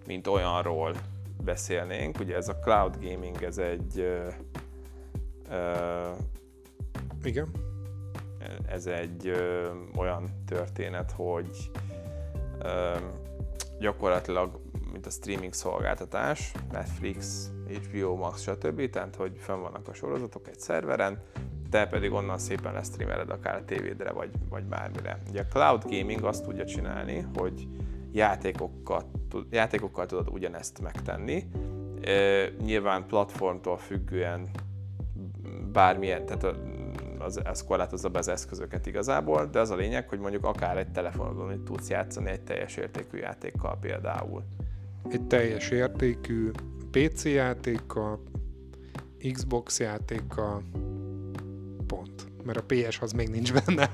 [0.07, 0.95] mint olyanról
[1.45, 2.19] beszélnénk.
[2.21, 4.29] Ugye ez a cloud gaming, ez egy ö,
[5.51, 6.11] ö,
[7.23, 7.49] Igen?
[8.69, 11.71] ez egy ö, olyan történet, hogy
[12.59, 12.97] ö,
[13.79, 14.61] gyakorlatilag,
[14.93, 18.91] mint a streaming szolgáltatás, Netflix, HBO Max, stb.
[18.91, 21.23] Tehát, hogy fönn vannak a sorozatok egy szerveren,
[21.71, 25.19] te pedig onnan szépen lesztreameled akár a tévédre, vagy, vagy bármire.
[25.29, 27.69] Ugye a cloud gaming azt tudja csinálni, hogy
[28.13, 29.11] játékokkal,
[29.51, 31.45] játékokkal tudod ugyanezt megtenni.
[32.65, 34.51] Nyilván platformtól függően
[35.73, 36.57] bármilyen, tehát
[37.19, 40.93] az, az korlátozza be az eszközöket igazából, de az a lényeg, hogy mondjuk akár egy
[40.93, 44.43] telefonodon hogy tudsz játszani egy teljes értékű játékkal például.
[45.09, 46.51] Egy teljes értékű
[46.91, 48.23] PC játékkal,
[49.33, 50.63] Xbox játékkal.
[52.47, 53.91] Mert a PS az még nincs benne.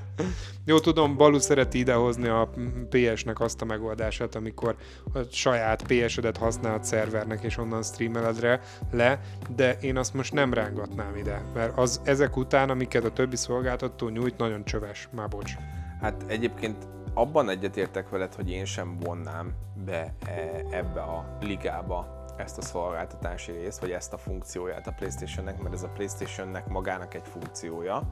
[0.65, 2.49] Jó, tudom, Balu szereti idehozni a
[2.89, 4.75] PS-nek azt a megoldását, amikor
[5.13, 8.61] a saját PS-edet használt szervernek, és onnan streameled re-
[8.91, 9.19] le,
[9.55, 14.09] de én azt most nem rángatnám ide, mert az ezek után, amiket a többi szolgáltató
[14.09, 15.09] nyújt, nagyon csöves.
[15.11, 15.53] Már bocs.
[16.01, 19.53] Hát egyébként abban egyetértek veled, hogy én sem vonnám
[19.85, 25.61] be e- ebbe a ligába ezt a szolgáltatási részt, vagy ezt a funkcióját a PlayStationnek,
[25.61, 28.03] mert ez a PlayStationnek magának egy funkciója,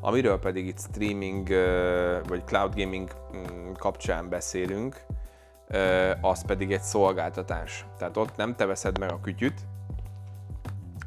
[0.00, 1.48] amiről pedig itt streaming
[2.28, 5.04] vagy cloud gaming mm, kapcsán beszélünk,
[6.20, 7.86] az pedig egy szolgáltatás.
[7.98, 9.60] Tehát ott nem te veszed meg a kütyüt,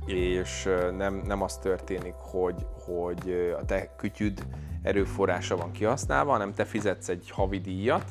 [0.06, 4.48] és nem, nem az történik, hogy, hogy a te kütyüd
[4.82, 8.06] erőforrása van kihasználva, hanem te fizetsz egy havi díjat,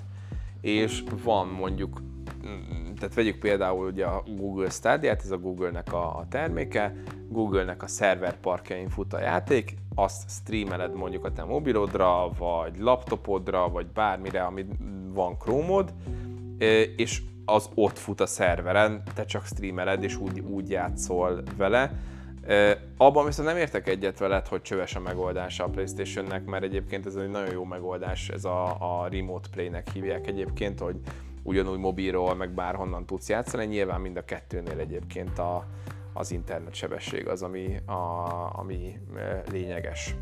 [0.61, 2.01] és van mondjuk,
[2.99, 6.95] tehát vegyük például ugye a Google stadia ez a Google-nek a, terméke,
[7.29, 13.87] Google-nek a szerverparkjain fut a játék, azt streameled mondjuk a te mobilodra, vagy laptopodra, vagy
[13.87, 14.73] bármire, amit
[15.13, 15.93] van Chrome-od,
[16.97, 21.93] és az ott fut a szerveren, te csak streameled, és úgy, úgy játszol vele.
[22.97, 27.15] Abban viszont nem értek egyet veled, hogy csöves a megoldása a Playstation-nek, mert egyébként ez
[27.15, 30.97] egy nagyon jó megoldás, ez a, a Remote Play-nek hívják egyébként, hogy
[31.49, 35.67] ugyanúgy mobilról, meg bárhonnan tudsz játszani, nyilván mind a kettőnél egyébként a,
[36.13, 37.93] az internetsebesség az, ami, a,
[38.59, 38.99] ami
[39.51, 40.15] lényeges.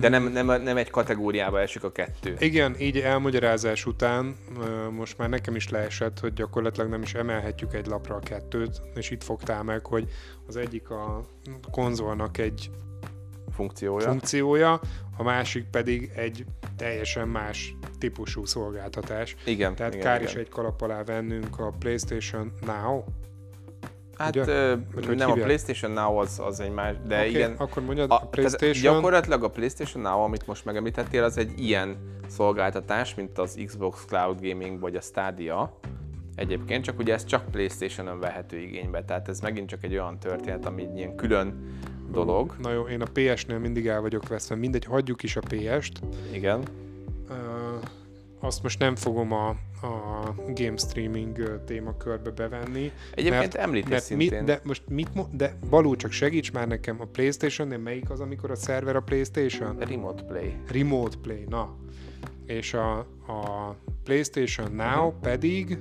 [0.00, 2.36] De nem, nem, nem egy kategóriába esik a kettő.
[2.38, 4.36] Igen, így elmagyarázás után
[4.90, 9.10] most már nekem is leesett, hogy gyakorlatilag nem is emelhetjük egy lapra a kettőt, és
[9.10, 10.08] itt fogtál meg, hogy
[10.46, 11.24] az egyik a
[11.70, 12.70] konzolnak egy
[13.50, 14.08] funkciója.
[14.08, 14.80] funkciója,
[15.16, 16.44] a másik pedig egy
[16.76, 19.36] teljesen más típusú szolgáltatás.
[19.44, 19.74] Igen.
[19.74, 20.28] Tehát igen, kár igen.
[20.32, 23.04] is egy kalap alá vennünk a PlayStation Now,
[24.16, 24.76] Hát Ugye?
[24.94, 25.32] Vagy nem, a?
[25.32, 27.54] PlayStation Now az, az egy más, de Oké, igen.
[27.56, 31.96] akkor mondjad, a tehát PlayStation- Gyakorlatilag a PlayStation Now, amit most megemlítettél, az egy ilyen
[32.26, 35.78] szolgáltatás, mint az Xbox Cloud Gaming vagy a Stadia.
[36.34, 40.66] Egyébként, csak ugye ez csak PlayStation-on vehető igénybe, tehát ez megint csak egy olyan történet,
[40.66, 41.78] ami egy ilyen külön
[42.10, 42.56] dolog.
[42.62, 44.54] Na jó, én a PS-nél mindig el vagyok veszve.
[44.54, 46.00] Mindegy, hagyjuk is a PS-t.
[46.32, 46.62] Igen.
[48.44, 49.48] Azt most nem fogom a,
[49.82, 52.92] a game streaming témakörbe bevenni.
[53.14, 54.38] Egyébként említés mert szintén.
[54.38, 58.20] Mi, de most mit de Balú, csak segíts már nekem, a Playstation, de melyik az,
[58.20, 59.78] amikor a szerver a Playstation?
[59.78, 60.54] Remote Play.
[60.68, 61.76] Remote Play, na.
[62.46, 65.78] És a, a PlayStation Now pedig,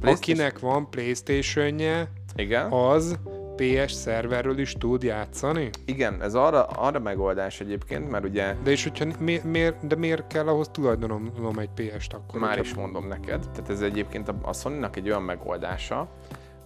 [0.00, 2.70] PlayStation- akinek van Playstation-je, Igen.
[2.70, 3.18] az
[3.56, 5.70] PS szerverről is tud játszani?
[5.84, 10.26] Igen, ez arra, arra megoldás egyébként, mert ugye De és hogyha mi, miért, de miért
[10.26, 12.40] kell ahhoz tulajdonom egy PS-t akkor?
[12.40, 13.48] Már is mondom neked.
[13.50, 16.08] Tehát ez egyébként a, a Sony-nak egy olyan megoldása,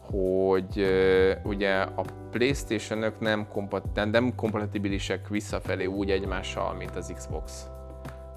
[0.00, 7.66] hogy uh, ugye a Playstation-ök nem, kompat- nem kompatibilisek visszafelé úgy egymással, mint az Xbox.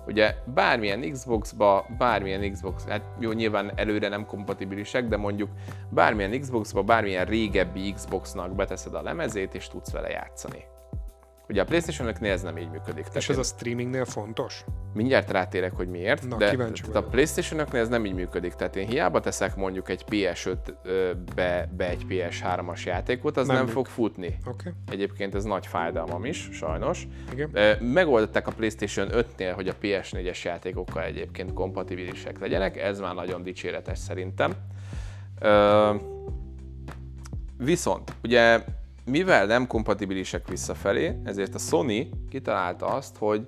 [0.09, 5.49] Ugye bármilyen Xbox-ba, bármilyen Xbox, hát jó, nyilván előre nem kompatibilisek, de mondjuk
[5.89, 10.63] bármilyen Xbox-ba, bármilyen régebbi Xbox-nak beteszed a lemezét, és tudsz vele játszani.
[11.49, 13.03] Ugye a Playstation-öknél ez nem így működik.
[13.05, 14.65] És Tehát ez a streamingnél fontos?
[14.93, 18.53] Mindjárt rátérek, hogy miért, Na, de tehát a playstation ez nem így működik.
[18.53, 23.85] Tehát én hiába teszek mondjuk egy PS5-be be egy PS3-as játékot, az Nem nem, fog
[23.87, 24.37] futni.
[24.45, 24.71] Okay.
[24.91, 27.07] Egyébként ez nagy fájdalmam is, sajnos.
[27.31, 27.77] igen.
[27.81, 33.97] Megoldották a PlayStation 5-nél, hogy a PS4-es játékokkal egyébként kompatibilisek legyenek, ez már nagyon dicséretes
[33.97, 34.53] szerintem.
[37.57, 38.63] Viszont, ugye
[39.09, 43.43] mivel nem kompatibilisek visszafelé, ezért a Sony kitalálta azt, hogy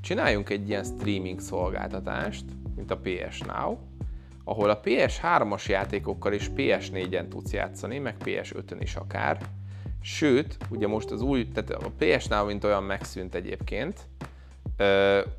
[0.00, 2.44] csináljunk egy ilyen streaming szolgáltatást,
[2.76, 3.78] mint a PS Now,
[4.44, 9.38] ahol a PS3-as játékokkal is PS4-en tudsz játszani, meg PS5-ön is akár.
[10.00, 14.06] Sőt, ugye most az új, tehát a PS Now mint olyan megszűnt egyébként,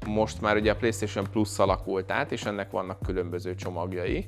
[0.06, 4.28] most már ugye a PlayStation Plus alakult át, és ennek vannak különböző csomagjai.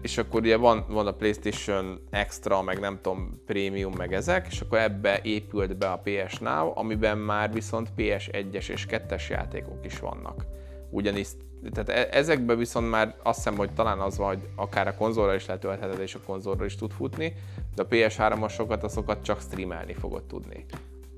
[0.00, 4.60] És akkor ugye van, van a PlayStation Extra, meg nem tudom, Premium, meg ezek, és
[4.60, 9.98] akkor ebbe épült be a PS Now, amiben már viszont PS1-es és 2-es játékok is
[9.98, 10.44] vannak.
[10.90, 11.28] Ugyanis,
[11.72, 15.34] tehát e- ezekben viszont már azt hiszem, hogy talán az van, hogy akár a konzolra
[15.34, 17.32] is letöltheted, és a konzolra is tud futni,
[17.74, 20.64] de a PS3-asokat, azokat csak streamelni fogod tudni.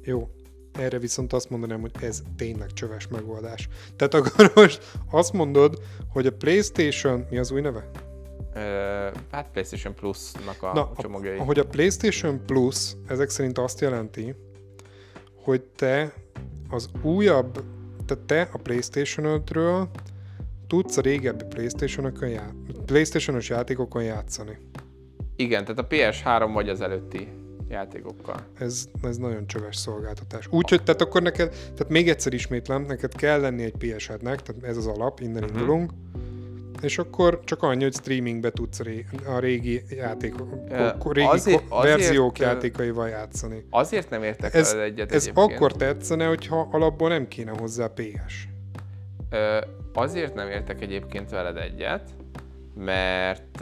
[0.03, 0.29] Jó.
[0.79, 3.69] Erre viszont azt mondanám, hogy ez tényleg csöves megoldás.
[3.97, 7.91] Tehát akkor most azt mondod, hogy a PlayStation, mi az új neve?
[9.31, 11.39] Hát PlayStation Plus-nak a Na, csomagjai.
[11.39, 14.35] a, hogy a PlayStation Plus ezek szerint azt jelenti,
[15.43, 16.13] hogy te
[16.71, 17.65] az újabb,
[18.07, 19.87] tehát te a PlayStation 5-ről
[20.67, 22.55] tudsz a régebbi PlayStation-okon já-
[22.87, 24.59] PlayStation-os játékokon játszani.
[25.37, 27.29] Igen, tehát a PS3 vagy az előtti
[27.69, 28.37] játékokkal.
[28.59, 30.47] Ez, ez nagyon csöves szolgáltatás.
[30.51, 34.77] Úgyhogy, tehát akkor neked, tehát még egyszer ismétlem, neked kell lenni egy PS-ednek, tehát ez
[34.77, 35.61] az alap, innen uh-huh.
[35.61, 35.91] indulunk,
[36.83, 41.69] és akkor csak annyi, hogy streamingbe tudsz a ré- a régi játékok, Ö, régi azért-
[41.83, 43.67] verziók azért, ö, játékaival játszani.
[43.71, 45.53] Azért nem értek Ez, veled egyet ez egyébként.
[45.53, 48.49] akkor tetszene, hogyha alapból nem kéne hozzá PS.
[49.95, 52.11] Azért nem értek egyébként veled egyet,
[52.75, 53.59] mert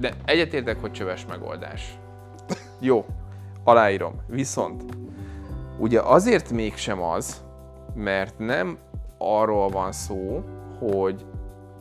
[0.00, 1.98] de egyetértek, hogy csöves megoldás.
[2.80, 3.06] Jó,
[3.64, 4.14] aláírom.
[4.26, 4.82] Viszont
[5.78, 7.44] ugye azért mégsem az,
[7.94, 8.78] mert nem
[9.18, 10.44] arról van szó,
[10.78, 11.24] hogy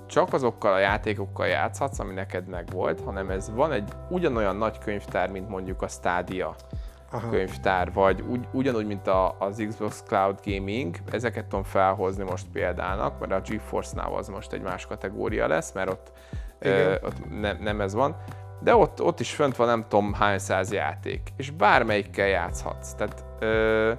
[0.09, 4.77] csak azokkal a játékokkal játszhatsz, ami neked meg volt, hanem ez van egy ugyanolyan nagy
[4.77, 6.55] könyvtár, mint mondjuk a Stadia
[7.11, 7.29] Aha.
[7.29, 13.19] könyvtár, vagy ugy, ugyanúgy, mint a, az Xbox Cloud Gaming, ezeket tudom felhozni most példának,
[13.19, 16.11] mert a GeForce-nál az most egy más kategória lesz, mert ott,
[16.59, 18.15] ö, ott ne, nem ez van,
[18.61, 22.93] de ott, ott is fönt van nem tudom hány száz játék, és bármelyikkel játszhatsz.
[22.93, 23.91] Tehát ö,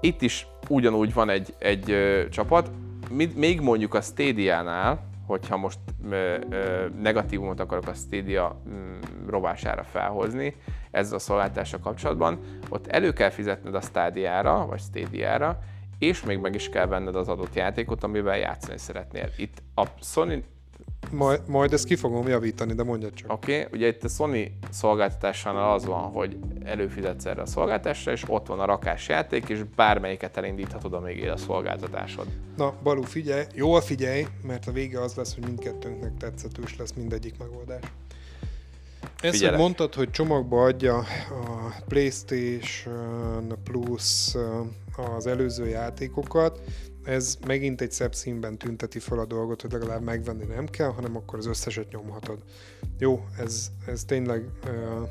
[0.00, 2.70] itt is ugyanúgy van egy, egy ö, csapat,
[3.34, 5.78] még mondjuk a Stadia-nál, hogyha most
[6.10, 10.56] ö, ö, negatívumot akarok a Stadia mm, rovására felhozni,
[10.90, 15.58] ezzel a szolgáltással kapcsolatban, ott elő kell fizetned a Stadia-ra, vagy Stadia-ra,
[15.98, 19.28] és még meg is kell venned az adott játékot, amivel játszani szeretnél.
[19.36, 20.44] Itt a Sony
[21.14, 23.32] majd, majd ezt ki fogom javítani, de mondja csak.
[23.32, 23.78] Oké, okay.
[23.78, 28.60] ugye itt a Sony szolgáltatásánál az van, hogy előfizetsz erre a szolgáltatásra, és ott van
[28.60, 32.26] a rakás játék, és bármelyiket elindíthatod, amíg él a szolgáltatásod.
[32.56, 37.38] Na, Balú, figyelj, jól figyelj, mert a vége az lesz, hogy mindkettőnknek tetszetős lesz mindegyik
[37.38, 37.82] megoldás.
[39.20, 40.96] Ezt, hogy mondtad, hogy csomagba adja
[41.30, 44.36] a PlayStation Plus
[45.16, 46.60] az előző játékokat,
[47.04, 51.16] ez megint egy szebb színben tünteti fel a dolgot, hogy legalább megvenni nem kell, hanem
[51.16, 52.38] akkor az összeset nyomhatod.
[52.98, 55.02] Jó, ez, ez tényleg ö,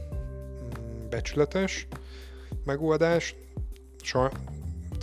[1.10, 1.88] becsületes
[2.66, 3.36] megoldás,
[4.02, 4.30] Saj,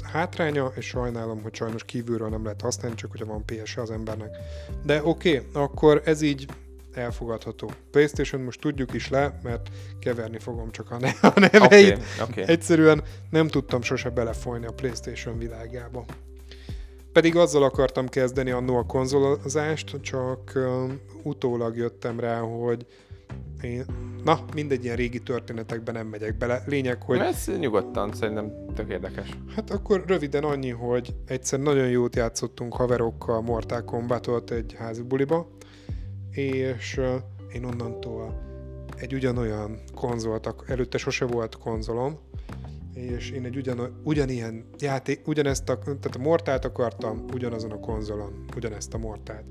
[0.02, 4.36] hátránya, és sajnálom, hogy sajnos kívülről nem lehet használni, csak hogyha van ps az embernek.
[4.84, 6.46] De oké, okay, akkor ez így
[6.92, 7.72] elfogadható.
[7.90, 9.68] PlayStation most tudjuk is le, mert
[10.00, 11.98] keverni fogom csak a, ne- a neveit.
[12.20, 12.44] Okay, okay.
[12.46, 16.04] Egyszerűen nem tudtam sose belefolyni a PlayStation világába.
[17.12, 20.92] Pedig azzal akartam kezdeni annó a konzolozást, csak uh,
[21.22, 22.86] utólag jöttem rá, hogy
[23.62, 23.84] én,
[24.24, 26.62] na, mindegy ilyen régi történetekben nem megyek bele.
[26.66, 27.18] Lényeg, hogy...
[27.18, 29.28] Ez nyugodtan, szerintem tök érdekes.
[29.54, 35.48] Hát akkor röviden annyi, hogy egyszer nagyon jót játszottunk haverokkal Mortal Kombatot egy házi buliba,
[36.30, 37.06] és uh,
[37.54, 38.48] én onnantól
[38.96, 42.18] egy ugyanolyan konzolt, előtte sose volt konzolom,
[42.94, 48.44] és én egy ugyan, ugyanilyen játék, ugyanezt a, tehát a Mortát akartam ugyanazon a konzolon,
[48.56, 49.44] ugyanezt a Mortát.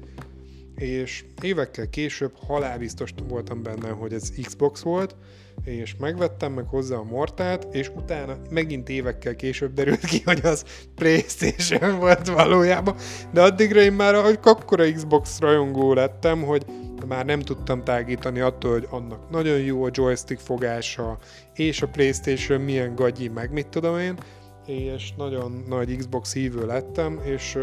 [0.75, 5.15] És évekkel később halálbiztos voltam benne, hogy ez Xbox volt,
[5.63, 10.63] és megvettem meg hozzá a Mortát, és utána megint évekkel később derült ki, hogy az
[10.95, 12.95] Playstation volt valójában,
[13.33, 16.65] de addigra én már hogy akkora Xbox rajongó lettem, hogy
[17.07, 21.17] már nem tudtam tágítani attól, hogy annak nagyon jó a joystick fogása,
[21.53, 24.17] és a Playstation milyen gagyi, meg mit tudom én,
[24.65, 27.57] és nagyon nagy Xbox hívő lettem, és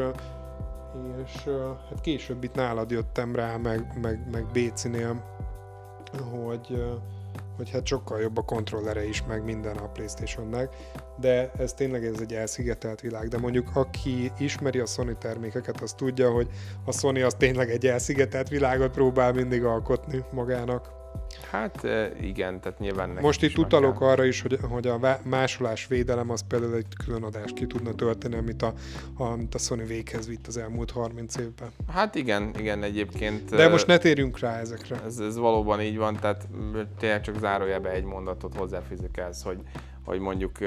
[1.25, 1.45] és
[1.89, 5.25] hát később itt nálad jöttem rá, meg, meg, meg Bécinél,
[6.31, 6.85] hogy,
[7.57, 10.77] hogy hát sokkal jobb a kontrollere is, meg minden a Playstation-nek,
[11.21, 15.93] de ez tényleg ez egy elszigetelt világ, de mondjuk aki ismeri a Sony termékeket, az
[15.93, 16.49] tudja, hogy
[16.85, 20.96] a Sony az tényleg egy elszigetelt világot próbál mindig alkotni magának.
[21.51, 21.87] Hát
[22.21, 24.09] igen, tehát nyilván Most itt utalok kell.
[24.09, 28.37] arra is, hogy, hogy a másolás védelem az például egy külön adást ki tudna tölteni,
[28.37, 28.73] amit a,
[29.17, 31.69] amit a Sony véghez vitt az elmúlt 30 évben.
[31.93, 33.51] Hát igen, igen egyébként.
[33.51, 35.01] De most ne térjünk rá ezekre.
[35.07, 36.49] Ez, ez valóban így van, tehát
[36.99, 39.59] tényleg csak zárójelbe egy mondatot hozzáfűzök ez, hogy,
[40.05, 40.59] hogy mondjuk,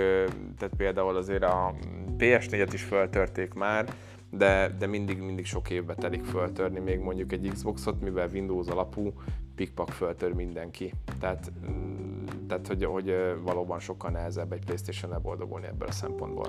[0.58, 1.74] tehát például azért a
[2.18, 3.86] PS4-et is föltörték már,
[4.32, 9.14] de, de mindig, mindig sok évbe telik föltörni még mondjuk egy Xboxot, mivel Windows alapú,
[9.56, 10.94] pikpak föltör mindenki.
[11.20, 16.48] Tehát, mm, tehát hogy, hogy valóban sokkal nehezebb egy Playstation-nel boldogulni ebből a szempontból.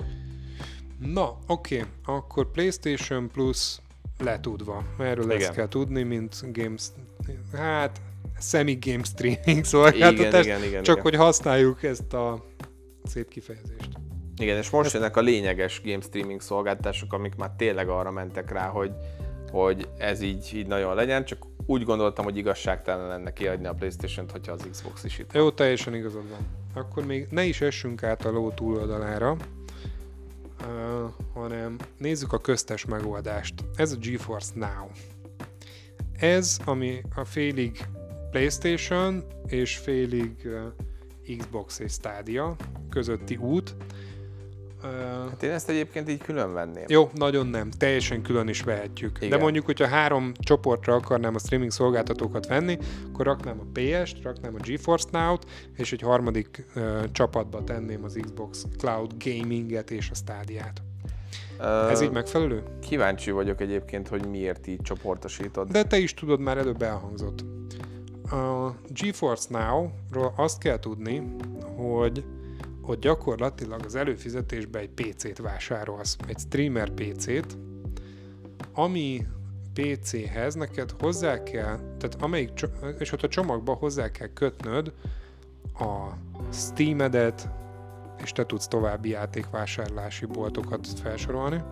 [0.99, 1.89] Na, oké, okay.
[2.05, 3.81] akkor PlayStation Plus
[4.17, 4.83] letudva.
[4.99, 5.37] Erről Igen.
[5.37, 6.87] ezt kell tudni, mint Games...
[7.53, 8.01] Hát,
[8.39, 11.09] semi-game streaming szolgáltatás, igen, igen, igen, csak igen.
[11.09, 12.45] hogy használjuk ezt a
[13.03, 13.89] szép kifejezést.
[14.41, 18.67] Igen, és most jönnek a lényeges game streaming szolgáltatások, amik már tényleg arra mentek rá,
[18.67, 18.91] hogy,
[19.51, 24.31] hogy ez így, így nagyon legyen, csak úgy gondoltam, hogy igazságtalan lenne kiadni a Playstation-t,
[24.31, 25.33] hogyha az Xbox is itt.
[25.33, 26.39] Jó, teljesen igazad van.
[26.73, 29.37] Akkor még ne is essünk át a ló túloldalára, uh,
[31.33, 33.53] hanem nézzük a köztes megoldást.
[33.75, 34.89] Ez a GeForce Now.
[36.17, 37.85] Ez, ami a félig
[38.31, 42.55] PlayStation és félig uh, Xbox és Stadia
[42.89, 43.75] közötti út,
[45.29, 46.83] Hát én ezt egyébként így külön venném.
[46.87, 47.69] Jó, nagyon nem.
[47.71, 49.17] Teljesen külön is vehetjük.
[49.17, 49.29] Igen.
[49.29, 52.77] De mondjuk, hogyha három csoportra akarnám a streaming szolgáltatókat venni,
[53.11, 55.45] akkor raknám a PS-t, raknám a GeForce Now-t,
[55.77, 60.81] és egy harmadik uh, csapatba tenném az Xbox Cloud Gaming-et és a Stadia-t.
[61.59, 62.63] Uh, Ez így megfelelő?
[62.81, 65.69] Kíváncsi vagyok egyébként, hogy miért így csoportosítod.
[65.71, 67.43] De te is tudod, már előbb elhangzott.
[68.31, 71.35] A GeForce Now-ról azt kell tudni,
[71.75, 72.23] hogy
[72.81, 77.57] hogy gyakorlatilag az előfizetésbe egy PC-t vásárolsz, egy streamer PC-t,
[78.73, 79.25] ami
[79.73, 82.51] PC-hez neked hozzá kell, tehát amelyik,
[82.97, 84.93] és ott a csomagba hozzá kell kötnöd
[85.73, 86.09] a
[86.51, 87.49] Steam-edet,
[88.23, 91.63] és te tudsz további játékvásárlási boltokat felsorolni.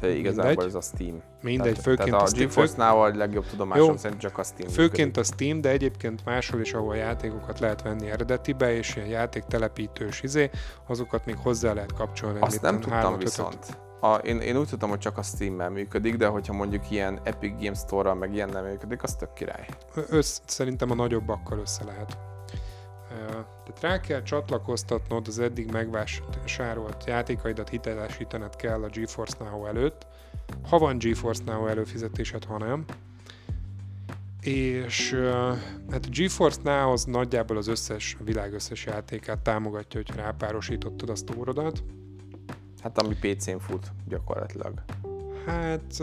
[0.00, 0.66] Te igazából Mindegy.
[0.66, 1.22] ez a Steam.
[1.42, 3.96] Mindegy, tehát, főként tehát a a Steam, GeForce-nál a legjobb tudomásom Jó.
[3.96, 8.10] szerint csak a Steam Főként a Steam, de egyébként máshol is, ahol játékokat lehet venni
[8.10, 10.50] eredetibe, és ilyen játéktelepítős izé,
[10.86, 12.40] azokat még hozzá lehet kapcsolni.
[12.40, 13.22] Azt nem tudtam ötöt.
[13.22, 13.78] viszont.
[14.00, 17.62] A, én, én úgy tudtam, hogy csak a Steam-mel működik, de hogyha mondjuk ilyen Epic
[17.62, 19.66] Games Store-ral meg ilyen nem működik, az tök király.
[20.08, 22.18] Össz, szerintem a nagyobbakkal össze lehet.
[23.10, 30.06] Tehát rá kell csatlakoztatnod az eddig megvásárolt játékaidat hitelesítened kell a GeForce Now előtt,
[30.68, 32.84] ha van GeForce Now előfizetésed, ha nem.
[34.40, 35.12] És
[35.90, 41.08] hát a GeForce Now az nagyjából az összes, a világ összes játékát támogatja, hogyha rápárosítottad
[41.08, 41.82] a sztórodat.
[42.82, 44.82] Hát ami PC-n fut gyakorlatilag.
[45.46, 46.02] Hát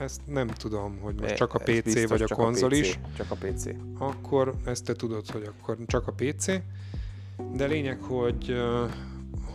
[0.00, 2.98] ezt nem tudom, hogy most E- csak a PC biztos, vagy a konzol PC, is.
[3.16, 3.66] Csak a PC.
[3.98, 6.46] akkor ezt te tudod, hogy akkor csak a PC,
[7.52, 8.54] de lényeg, hogy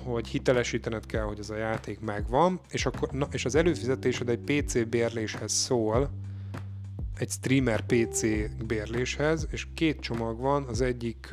[0.04, 4.40] hogy hitelesítened kell, hogy ez a játék megvan, és, akkor, na, és az előfizetésed egy
[4.40, 6.10] PC bérléshez szól,
[7.18, 8.22] egy streamer PC
[8.66, 11.30] bérléshez, és két csomag van, az egyik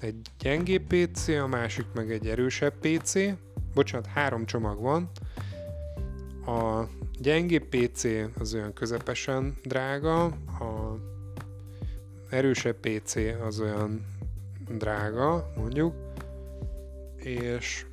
[0.00, 3.14] egy gyengébb PC, a másik meg egy erősebb PC.
[3.74, 5.10] Bocsánat, három csomag van.
[6.46, 6.88] A
[7.20, 8.04] gyengébb PC
[8.38, 10.98] az olyan közepesen drága, a
[12.30, 13.16] erősebb PC
[13.46, 14.06] az olyan
[14.68, 15.94] drága, mondjuk,
[17.16, 17.86] és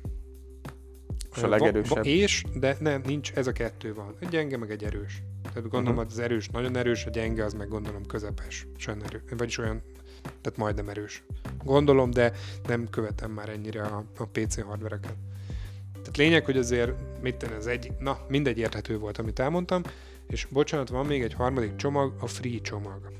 [1.36, 1.96] És a legerősebb?
[1.96, 4.14] Va, va, és, de nem, nincs, ez a kettő van.
[4.18, 5.22] Egy gyenge, meg egy erős.
[5.42, 6.12] Tehát gondolom, uh-huh.
[6.12, 9.82] az erős nagyon erős, a gyenge az meg gondolom közepes, és olyan erő, vagyis olyan,
[10.22, 11.24] tehát majdnem erős.
[11.64, 12.32] Gondolom, de
[12.66, 15.16] nem követem már ennyire a, a PC hardvereket.
[16.06, 16.92] Tehát lényeg, hogy azért,
[17.22, 19.82] mit tenni, az egy, na, mindegy érthető volt, amit elmondtam,
[20.26, 23.12] és bocsánat, van még egy harmadik csomag, a free csomag.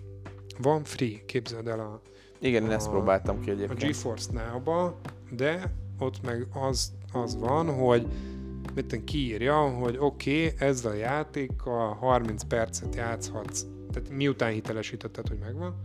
[0.58, 2.00] Van free, képzeld el a,
[2.40, 3.80] Igen, én ezt A- próbáltam ki a egyébként.
[3.80, 8.06] GeForce Now-ba, de ott meg az, az van, hogy
[8.74, 15.28] mit tudom, kiírja, hogy oké, okay, ezzel a játékkal 30 percet játszhatsz, tehát miután hitelesítetted,
[15.28, 15.80] hogy megvan,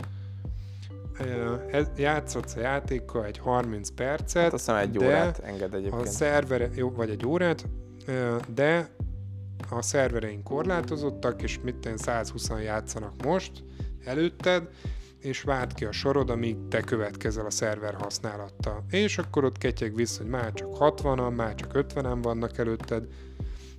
[1.98, 6.08] játszhatsz a játékkal egy 30 percet, Hát azt hiszem egy órát enged a egyébként.
[6.08, 7.66] szervere, jó, vagy egy órát,
[8.54, 8.90] de
[9.70, 13.64] a szervereink korlátozottak, és mit tenni, 120 játszanak most
[14.06, 14.68] előtted,
[15.20, 18.86] és várt ki a sorod, amíg te következel a szerver használattal.
[18.90, 23.08] És akkor ott ketyeg vissza, hogy már csak 60-an, már csak 50-en vannak előtted.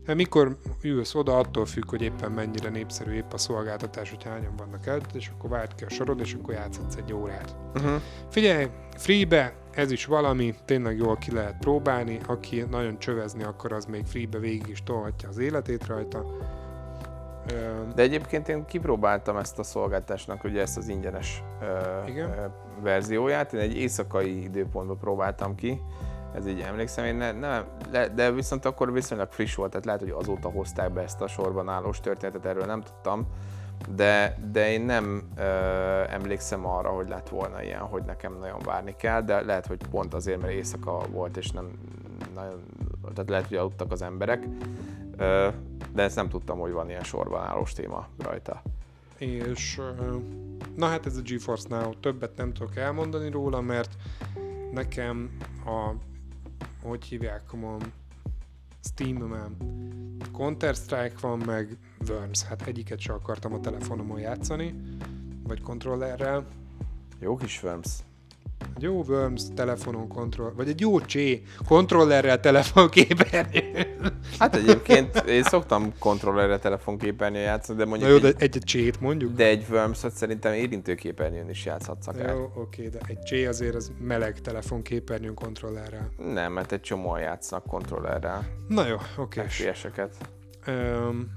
[0.07, 4.57] Hát mikor ülsz oda, attól függ, hogy éppen mennyire népszerű épp a szolgáltatás, hogy hányan
[4.57, 7.57] vannak előtted, és akkor várt ki a sorod, és akkor játszhatsz egy órát.
[7.74, 8.00] Uh-huh.
[8.30, 13.84] Figyelj, freebe, ez is valami, tényleg jól ki lehet próbálni, aki nagyon csövezni akar, az
[13.84, 16.24] még freebe végig is tolhatja az életét rajta.
[17.94, 21.42] De egyébként én kipróbáltam ezt a szolgáltásnak, ugye ezt az ingyenes
[22.07, 22.53] Igen.
[22.82, 23.53] verzióját.
[23.53, 25.80] Én egy éjszakai időpontban próbáltam ki.
[26.35, 27.64] Ez így emlékszem, én ne, nem,
[28.14, 31.68] de viszont akkor viszonylag friss volt, tehát lehet, hogy azóta hozták be ezt a sorban
[31.68, 33.26] állós történetet, erről nem tudtam.
[33.95, 35.43] De, de én nem ö,
[36.09, 40.14] emlékszem arra, hogy lett volna ilyen, hogy nekem nagyon várni kell, de lehet, hogy pont
[40.14, 41.78] azért, mert éjszaka volt, és nem
[42.35, 42.62] nagyon,
[43.14, 44.47] tehát lehet, hogy aludtak az emberek.
[45.16, 45.49] Ö,
[45.95, 48.62] de ezt nem tudtam, hogy van ilyen sorban állós téma rajta.
[49.18, 49.80] és
[50.76, 53.97] na hát ez a GeForce Now, többet nem tudok elmondani róla, mert
[54.72, 55.93] nekem a,
[56.82, 57.76] hogy hívják, a
[58.82, 59.56] Steam-en
[60.32, 64.74] Counter-Strike van, meg Worms, hát egyiket sem akartam a telefonomon játszani,
[65.42, 66.46] vagy kontrollerrel,
[67.20, 68.02] Jó kis Worms.
[68.76, 73.86] Egy jó Worms telefonon kontroll, vagy egy jó Csé kontrollerrel telefonképernyőn.
[74.38, 79.00] Hát egyébként én szoktam kontrollerre telefonképernyőn játszani, de Na mondjuk jó, de egy, egy Csét
[79.00, 79.32] mondjuk.
[79.34, 82.34] de egy worms szerintem érintőképernyőn is játszhatsz akár.
[82.34, 86.12] Jó, oké, de egy Csé azért az meleg telefonképernyőn kontrollerrel.
[86.32, 88.46] Nem, mert egy csomóan játsznak kontrollerrel.
[88.68, 89.40] Na jó, oké.
[89.48, 90.14] FPS-eket.
[90.66, 91.36] Um,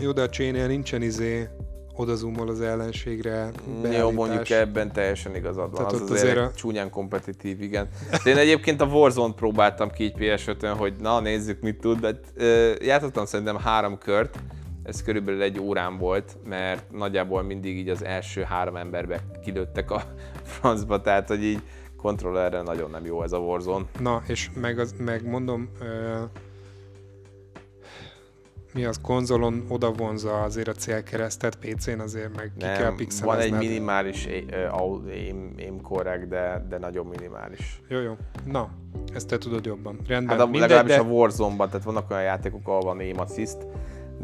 [0.00, 1.48] jó, de a Csénél nincsen izé
[1.96, 4.12] odazoomol az ellenségre Jó, beállítás.
[4.14, 5.74] mondjuk ebben teljesen igazad van.
[5.74, 7.88] Tehát Az azért, azért a- csúnyán kompetitív, igen.
[8.24, 12.20] De én egyébként a Warzone-t próbáltam ki így PS5-ön, hogy na nézzük mit tud, de
[12.34, 14.38] ö, játszottam szerintem három kört,
[14.82, 20.02] ez körülbelül egy órán volt, mert nagyjából mindig így az első három emberbe kilőttek a
[20.58, 21.62] francba, tehát hogy így
[21.96, 23.84] kontrollerre nagyon nem jó ez a Warzone.
[24.00, 25.84] Na, és meg, az, meg mondom, ö,
[28.76, 32.96] mi az konzolon oda vonza azért a célkeresztet, PC-n azért meg ki kell Nem, van
[32.96, 33.42] pixelezned.
[33.42, 37.82] egy minimális eh, au- aim, korrekt, de, de nagyon minimális.
[37.88, 38.16] Jó, jó.
[38.44, 38.70] Na,
[39.14, 39.98] ezt te tudod jobban.
[40.06, 40.36] Rendben.
[40.36, 41.00] Hát a, Mindegy, legalábbis de...
[41.00, 43.56] a Warzone-ban, tehát vannak olyan játékok, ahol van aim assist,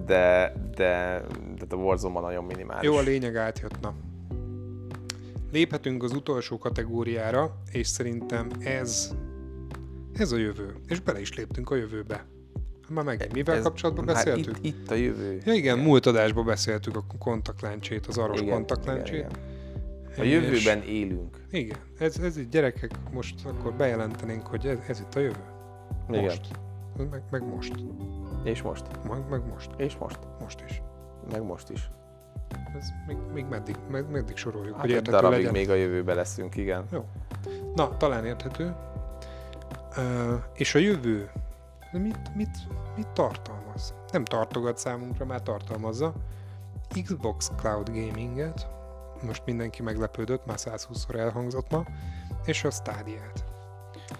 [0.06, 1.22] de, de,
[1.58, 2.88] de a warzone nagyon minimális.
[2.88, 3.94] Jó, a lényeg átjött, na.
[5.52, 9.14] Léphetünk az utolsó kategóriára, és szerintem ez,
[10.12, 10.74] ez a jövő.
[10.86, 12.24] És bele is léptünk a jövőbe.
[12.88, 14.56] Már megint mivel Ez- kapcsolatban hát beszéltünk?
[14.60, 15.40] itt, itt a jövő.
[15.44, 18.64] Ja igen, múlt adásban beszéltük a kontaktláncsét, az aros igen,
[19.04, 19.30] igen.
[20.18, 21.36] A És- jövőben élünk.
[21.50, 25.44] Igen, ez, ez így gyerekek, most akkor bejelentenénk, hogy ez, ez itt a jövő.
[26.08, 26.22] Igen.
[26.22, 26.48] Most.
[27.10, 27.72] Meg, meg most.
[28.44, 28.84] És most.
[29.08, 29.70] Meg, meg most.
[29.76, 30.18] És most.
[30.40, 30.82] Most is.
[31.30, 31.90] Meg most is.
[32.78, 35.52] Ez még, még meddig, med, meddig soroljuk, Hát hogy érthető darabig legyen.
[35.52, 36.84] még a jövőben leszünk, igen.
[36.92, 37.04] Jó.
[37.74, 38.74] Na, talán érthető.
[39.96, 40.04] Uh,
[40.54, 41.30] és a jövő,
[41.98, 42.58] mit, mit,
[42.96, 43.94] mit tartalmaz?
[44.10, 46.12] Nem tartogat számunkra, már tartalmazza.
[47.02, 48.68] Xbox Cloud Gaminget,
[49.22, 51.84] most mindenki meglepődött, már 120-szor elhangzott ma,
[52.44, 53.41] és a Stadia-t.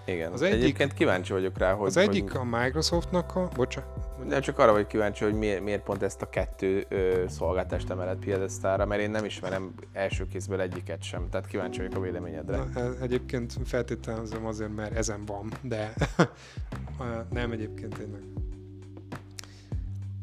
[0.05, 0.31] Igen.
[0.31, 1.87] Az egyik- Egyébként kíváncsi vagyok rá, hogy...
[1.87, 5.83] Az egyik hogy, a Microsoftnak a, bocsánat, de csak arra vagyok kíváncsi, hogy miért, miért
[5.83, 11.03] pont ezt a kettő ö, szolgáltást emelett piedesztára, mert én nem ismerem első kézből egyiket
[11.03, 11.29] sem.
[11.29, 12.57] Tehát kíváncsi vagyok a véleményedre.
[12.57, 15.93] Na, e- egyébként feltételezem azért, mert ezen van, de
[17.29, 18.21] nem egyébként tényleg.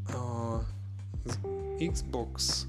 [0.06, 0.54] A,
[1.24, 1.38] az
[1.92, 2.66] Xbox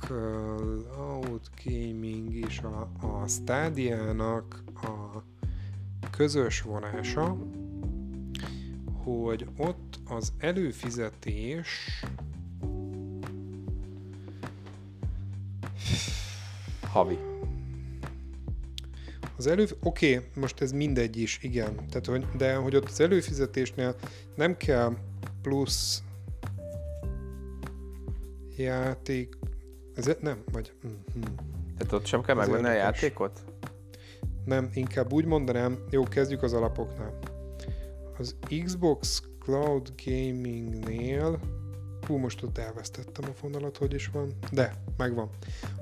[0.00, 5.22] Cloud Gaming és a, a Stadia-nak a
[6.10, 7.36] közös vonása,
[9.04, 12.04] hogy ott az előfizetés
[16.94, 17.18] Havi.
[19.36, 19.66] Az elő...
[19.82, 21.74] Oké, okay, most ez mindegy is, igen.
[21.74, 23.96] Tehát, hogy, de hogy ott az előfizetésnél
[24.34, 24.96] nem kell
[25.42, 26.02] plusz
[28.56, 29.36] játék...
[29.94, 30.72] Ez nem, vagy...
[30.86, 31.34] Mm-hmm.
[31.78, 33.44] Tehát ott sem kell megvenni a játékot?
[34.44, 37.18] Nem, inkább úgy mondanám, jó, kezdjük az alapoknál.
[38.18, 41.40] Az Xbox Cloud Gamingnél
[42.06, 44.32] Hú, most ott elvesztettem a fonalat, hogy is van.
[44.52, 45.28] De, megvan.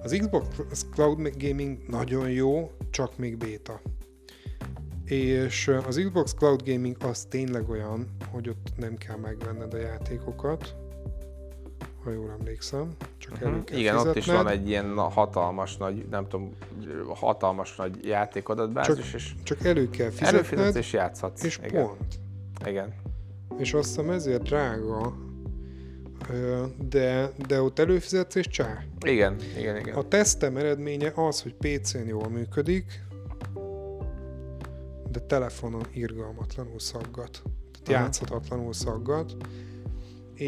[0.03, 3.81] Az Xbox Cloud Gaming nagyon jó, csak még béta.
[5.05, 10.77] És az Xbox Cloud Gaming az tényleg olyan, hogy ott nem kell megvenned a játékokat,
[12.05, 12.89] ha jól emlékszem.
[13.19, 14.45] Csak kell Igen, ott is fizetned.
[14.45, 16.51] van egy ilyen hatalmas nagy, nem tudom,
[17.15, 21.43] hatalmas nagy játékadatbázis, és Csak elő kell fizetned, előfizetsz és játszhatsz.
[21.43, 21.87] és Igen.
[21.87, 22.19] pont.
[22.67, 22.95] Igen.
[23.59, 25.17] És azt hiszem ezért drága,
[26.89, 28.85] de, de ott előfizetsz és csá.
[29.07, 29.95] Igen, igen, igen.
[29.95, 33.03] A tesztem eredménye az, hogy PC-n jól működik,
[35.11, 37.43] de telefonon irgalmatlanul szaggat.
[37.73, 37.93] Tehát Aha.
[37.93, 39.37] játszhatatlanul szaggat.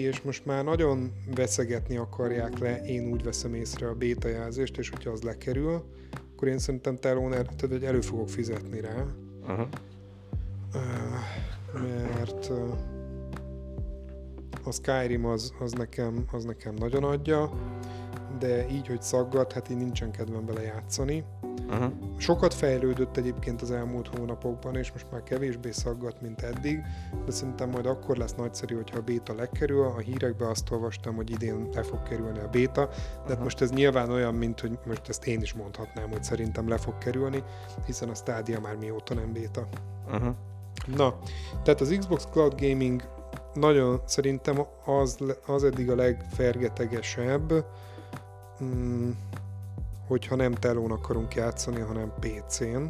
[0.00, 4.88] És most már nagyon veszegetni akarják le, én úgy veszem észre a beta jelzést, és
[4.88, 5.84] hogyha az lekerül,
[6.34, 9.06] akkor én szerintem telón el, tehát hogy elő fogok fizetni rá.
[11.74, 11.78] Ö,
[12.14, 12.50] mert
[14.64, 17.50] a Skyrim az, az, nekem, az nekem nagyon adja,
[18.38, 21.24] de így, hogy szaggat, hát így nincsen kedvem vele játszani.
[21.68, 21.92] Uh-huh.
[22.16, 26.80] Sokat fejlődött egyébként az elmúlt hónapokban, és most már kevésbé szaggat, mint eddig,
[27.24, 29.84] de szerintem majd akkor lesz nagyszerű, hogyha a béta lekerül.
[29.84, 32.88] A hírekben azt olvastam, hogy idén le fog kerülni a béta,
[33.26, 36.68] de hát most ez nyilván olyan, mint hogy most ezt én is mondhatnám, hogy szerintem
[36.68, 37.42] le fog kerülni,
[37.86, 39.68] hiszen a Stadia már mióta nem béta.
[40.06, 40.34] Uh-huh.
[40.96, 41.18] Na,
[41.62, 43.02] tehát az Xbox Cloud Gaming
[43.54, 47.64] nagyon szerintem az, az eddig a legfergetegesebb,
[48.62, 49.10] mm,
[50.06, 52.82] hogyha nem telón akarunk játszani, hanem PC-n.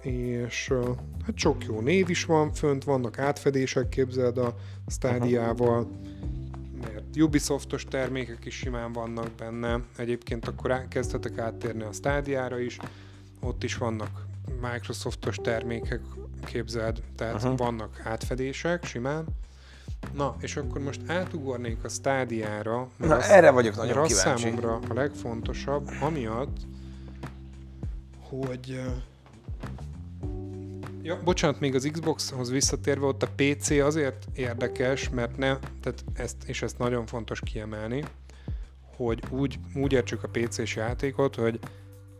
[0.00, 0.72] És
[1.26, 4.54] hát sok jó név is van fönt, vannak átfedések, képzeld a
[4.86, 5.88] Stadia-val,
[6.82, 9.80] mert Ubisoftos termékek is simán vannak benne.
[9.96, 12.78] Egyébként akkor kezdhetek áttérni a Stadia-ra is,
[13.40, 14.26] ott is vannak
[14.60, 16.00] Microsoftos termékek,
[16.44, 17.54] képzeld, tehát Aha.
[17.56, 19.26] vannak átfedések simán.
[20.12, 24.08] Na, és akkor most átugornék a stádiára, mert Na, az, erre vagyok mert nagyon az
[24.16, 24.42] kíváncsi.
[24.42, 26.56] számomra a legfontosabb, amiatt,
[28.28, 28.80] hogy...
[31.02, 36.36] Ja, bocsánat, még az Xboxhoz visszatérve, ott a PC azért érdekes, mert ne, tehát ezt,
[36.46, 38.04] és ezt nagyon fontos kiemelni,
[38.96, 41.58] hogy úgy, úgy értsük a PC-s játékot, hogy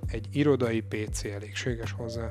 [0.07, 2.31] egy irodai PC elégséges hozzá.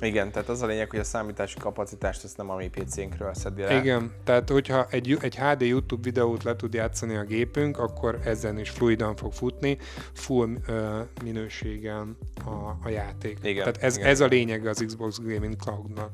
[0.00, 3.62] Igen, tehát az a lényeg, hogy a számítási kapacitást ezt nem a mi PC-nkről szedi
[3.62, 3.74] le.
[3.80, 8.58] Igen, tehát hogyha egy, egy HD YouTube videót le tud játszani a gépünk, akkor ezen
[8.58, 9.78] is fluidan fog futni,
[10.12, 13.38] full ö, minőségen a, a játék.
[13.42, 14.08] Igen, tehát ez, igen.
[14.08, 16.10] ez a lényeg az Xbox Gaming Cloud-nak,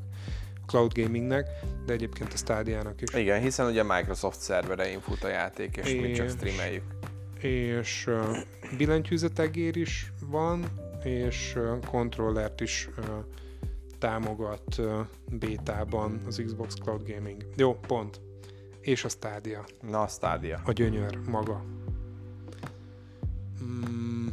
[0.66, 1.46] Cloud Gamingnek,
[1.86, 3.14] de egyébként a Stadia-nak is.
[3.14, 6.82] Igen, hiszen ugye a Microsoft szerverein fut a játék, és, mi csak És- streameljük.
[7.40, 8.36] és uh,
[8.76, 10.64] billentyűzetegér is van,
[11.02, 13.04] és uh, kontrollert is uh,
[14.04, 14.80] támogat
[15.30, 17.46] bétában az Xbox Cloud Gaming.
[17.56, 18.20] Jó, pont.
[18.80, 19.64] és a Stadia.
[19.80, 20.60] Na, a Stadia.
[20.64, 21.64] A gyönyör maga.
[23.62, 24.26] Mm.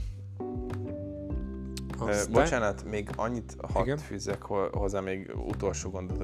[1.97, 3.97] Aztán- bocsánat, még annyit hadd Igen.
[3.97, 6.22] fűzzek ho- hozzá még utolsó gondot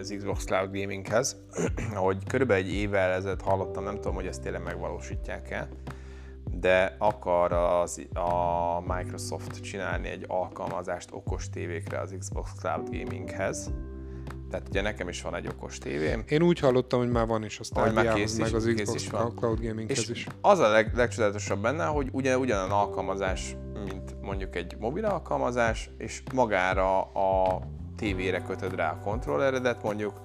[0.00, 1.36] az Xbox Cloud Gaminghez,
[1.94, 5.68] hogy körülbelül egy évvel ezelőtt hallottam, nem tudom, hogy ezt tényleg megvalósítják-e,
[6.50, 13.70] de akar az, a Microsoft csinálni egy alkalmazást okos tévékre az Xbox Cloud Gaminghez.
[14.50, 17.58] Tehát ugye nekem is van egy okos tévém, Én úgy hallottam, hogy már van is
[17.60, 19.34] a Stadia-hoz, meg az Xbox is van.
[19.34, 20.26] Cloud Gaminghez és is.
[20.40, 26.22] az a leg, legcsodálatosabb benne, hogy ugye ugyanan alkalmazás, mint mondjuk egy mobil alkalmazás, és
[26.34, 27.60] magára a
[27.96, 30.20] tévére kötöd rá a kontrolleredet mondjuk,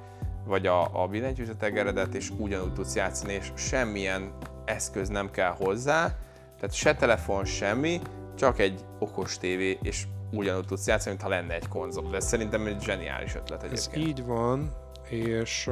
[0.46, 4.34] vagy a, a billentyűzetegeredet, és ugyanúgy tudsz játszani, és semmilyen
[4.66, 6.16] eszköz nem kell hozzá,
[6.56, 8.02] tehát se telefon, semmi,
[8.36, 12.10] csak egy okos tévé, és ugyanúgy tudsz játszani, mintha lenne egy konzol.
[12.10, 14.08] De ez szerintem egy zseniális ötlet Ez egyébként.
[14.08, 14.72] így van,
[15.10, 15.70] és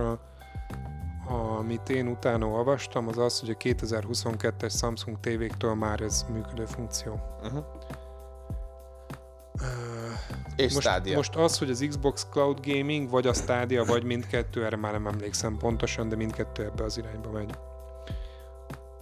[1.57, 7.19] amit én utána olvastam, az az, hogy a 2022-es Samsung tévéktől már ez működő funkció.
[7.43, 7.63] Uh-huh.
[9.53, 9.65] Uh,
[10.55, 11.15] És most, Stadia.
[11.15, 15.07] most az, hogy az Xbox Cloud Gaming, vagy a Stadia, vagy mindkettő, erre már nem
[15.07, 17.55] emlékszem pontosan, de mindkettő ebbe az irányba megy.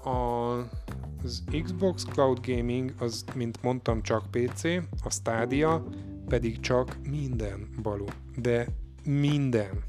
[0.04, 4.64] Az Xbox Cloud Gaming az, mint mondtam, csak PC,
[5.04, 5.84] a Stadia
[6.28, 8.06] pedig csak minden balú.
[8.36, 8.68] De
[9.04, 9.84] minden,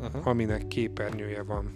[0.00, 0.26] Uh-huh.
[0.26, 1.70] aminek képernyője van.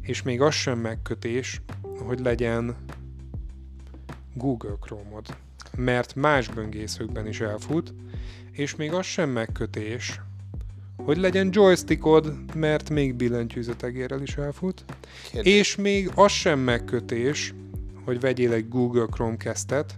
[0.00, 1.62] És még az sem megkötés,
[2.06, 2.76] hogy legyen
[4.34, 5.36] Google Chrome-od.
[5.76, 7.94] Mert más böngészőkben is elfut,
[8.52, 10.20] és még az sem megkötés,
[11.04, 14.84] hogy legyen joystickod, mert még billentyűzetegérrel is elfut.
[15.30, 15.58] Kérdés.
[15.58, 17.54] És még az sem megkötés,
[18.04, 19.94] hogy vegyél egy Google Chromecast-et,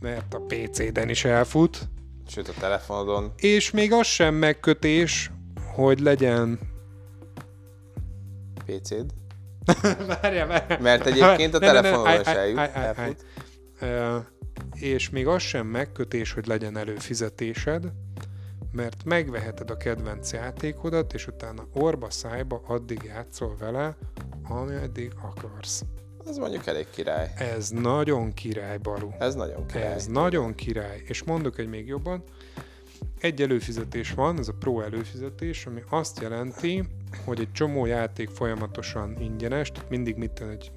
[0.00, 1.88] mert a PC-den is elfut.
[2.28, 5.30] Sőt, a telefonodon És még az sem megkötés,
[5.74, 6.58] hogy legyen...
[8.66, 9.12] PC-d.
[10.22, 10.80] Várjál, várjál.
[10.80, 13.24] Mert egyébként a telefonodon is eljut, elfut.
[14.72, 17.84] És még az sem megkötés, hogy legyen előfizetésed,
[18.78, 23.96] mert megveheted a kedvenc játékodat, és utána orba szájba addig játszol vele,
[24.48, 25.84] ameddig akarsz.
[26.24, 27.32] Az mondjuk elég király.
[27.36, 29.14] Ez nagyon király, Balú.
[29.18, 29.92] Ez nagyon király.
[29.92, 31.02] Ez nagyon király.
[31.06, 32.22] És mondok egy még jobban,
[33.20, 36.84] egy előfizetés van, ez a Pro előfizetés, ami azt jelenti,
[37.24, 40.70] hogy egy csomó játék folyamatosan ingyenes, tehát mindig mit egy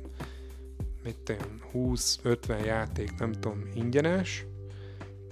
[1.03, 4.45] mit tudom, 20-50 játék, nem tudom, ingyenes,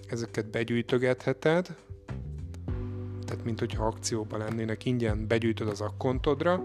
[0.07, 1.75] ezeket begyűjtögetheted,
[3.29, 6.63] tehát mint hogyha akcióban lennének, ingyen begyűjtöd az akkontodra,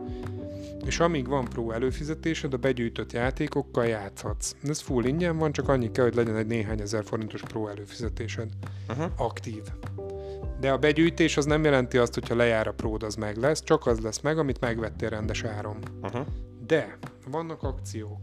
[0.87, 4.55] és amíg van Pro előfizetésed, a begyűjtött játékokkal játszhatsz.
[4.63, 8.49] Ez full ingyen van, csak annyi kell, hogy legyen egy néhány ezer forintos Pro előfizetésed.
[8.89, 9.11] Uh-huh.
[9.17, 9.63] Aktív.
[10.61, 13.87] De a begyűjtés az nem jelenti azt, hogyha lejár a pród, az meg lesz, csak
[13.87, 15.77] az lesz meg, amit megvettél rendes áron.
[16.03, 16.27] Uh-huh.
[16.67, 16.99] De
[17.31, 18.19] vannak akciók.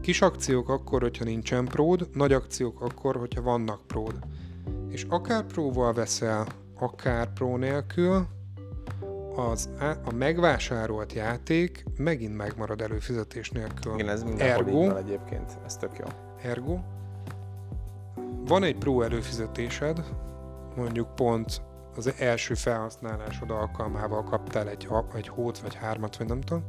[0.00, 4.18] Kis akciók akkor, hogyha nincsen pród, nagy akciók akkor, hogyha vannak pród.
[4.88, 6.46] És akár próval veszel,
[6.78, 8.26] akár pró nélkül,
[9.36, 9.68] az
[10.04, 13.94] a megvásárolt játék megint megmarad előfizetés nélkül.
[13.94, 14.82] Igen, ez mindenhol Ergo?
[14.82, 15.58] így van egyébként.
[15.64, 16.04] Ez tök jó.
[16.42, 16.78] Ergo,
[18.46, 20.04] van egy Pro előfizetésed,
[20.76, 21.62] mondjuk pont
[21.96, 26.64] az első felhasználásod alkalmával kaptál egy, egy hót vagy hármat, vagy nem tudom,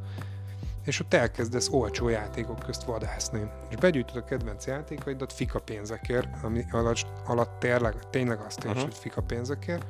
[0.85, 3.51] és ott elkezdesz olcsó játékok közt vadászni.
[3.69, 8.83] És begyűjtöd a kedvenc játékaidat fika pénzekért, ami alatt, alatt tényleg, tényleg azt érts, Mhm.
[8.83, 9.85] hogy fika pénzekért.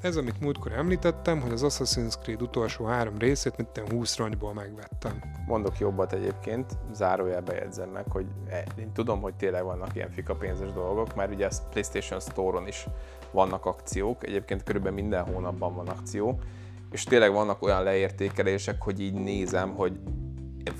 [0.00, 4.52] Ez, amit múltkor említettem, hogy az Assassin's Creed utolsó három részét, mint tudom, 20 rongyból
[4.54, 5.20] megvettem.
[5.46, 10.34] Mondok jobbat egyébként, zárójelbe jegyzem meg, hogy e- én tudom, hogy tényleg vannak ilyen fika
[10.34, 12.86] pénzes dolgok, mert ugye a PlayStation Store-on is
[13.30, 16.38] vannak akciók, egyébként körülbelül minden hónapban van akció,
[16.90, 19.98] és tényleg vannak olyan leértékelések, hogy így nézem, hogy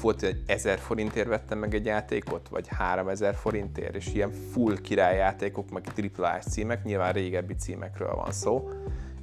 [0.01, 5.71] volt, hogy 1000 forintért vettem meg egy játékot, vagy 3000 forintért, és ilyen full királyjátékok,
[5.71, 5.85] meg
[6.17, 8.69] AAA címek, nyilván régebbi címekről van szó,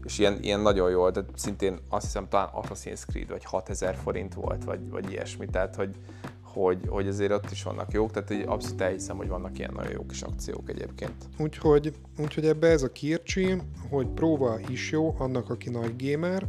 [0.04, 4.34] és ilyen, ilyen nagyon jól, de szintén azt hiszem talán Assassin's Creed, vagy 6000 forint
[4.34, 5.96] volt, vagy, vagy ilyesmi, tehát hogy,
[6.42, 9.92] hogy, hogy azért ott is vannak jók, tehát hogy abszolút elhiszem, hogy vannak ilyen nagyon
[9.92, 11.14] jó kis akciók egyébként.
[11.38, 16.44] Úgyhogy, úgyhogy ebbe ez a kircsi, hogy próval is jó annak, aki nagy gamer,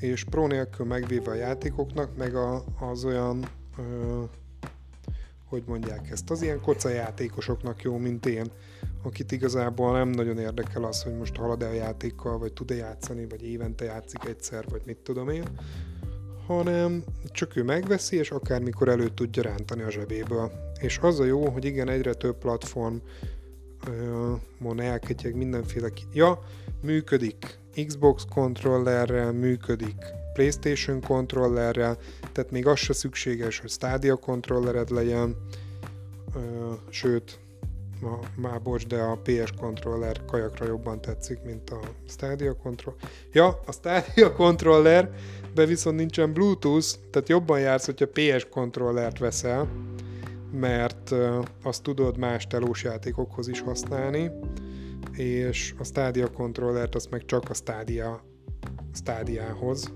[0.00, 4.22] és pro nélkül megvéve a játékoknak, meg a, az olyan, ö,
[5.48, 8.46] hogy mondják ezt, az ilyen koca játékosoknak jó, mint én,
[9.02, 13.42] akit igazából nem nagyon érdekel az, hogy most halad-e a játékkal, vagy tud-e játszani, vagy
[13.42, 15.44] évente játszik egyszer, vagy mit tudom én,
[16.46, 20.52] hanem csak ő megveszi, és akármikor elő tudja rántani a zsebéből.
[20.80, 22.96] És az a jó, hogy igen, egyre több platform
[24.58, 25.88] mon elketyeg mindenféle...
[25.88, 26.38] Ki- ja,
[26.80, 31.98] működik Xbox kontrollerrel, működik PlayStation kontrollerrel,
[32.32, 35.36] tehát még az se szükséges, hogy Stadia kontrollered legyen,
[36.88, 37.38] sőt,
[38.00, 43.00] ma, már bocs, de a PS controller kajakra jobban tetszik, mint a Stadia controller.
[43.32, 45.10] Ja, a Stadia controller,
[45.54, 49.68] be viszont nincsen Bluetooth, tehát jobban jársz, hogyha PS kontrollert veszel,
[50.52, 51.14] mert
[51.62, 54.30] azt tudod más telós játékokhoz is használni,
[55.12, 58.24] és a Stadia kontrollert azt meg csak a Stadia
[58.94, 59.92] stádiához.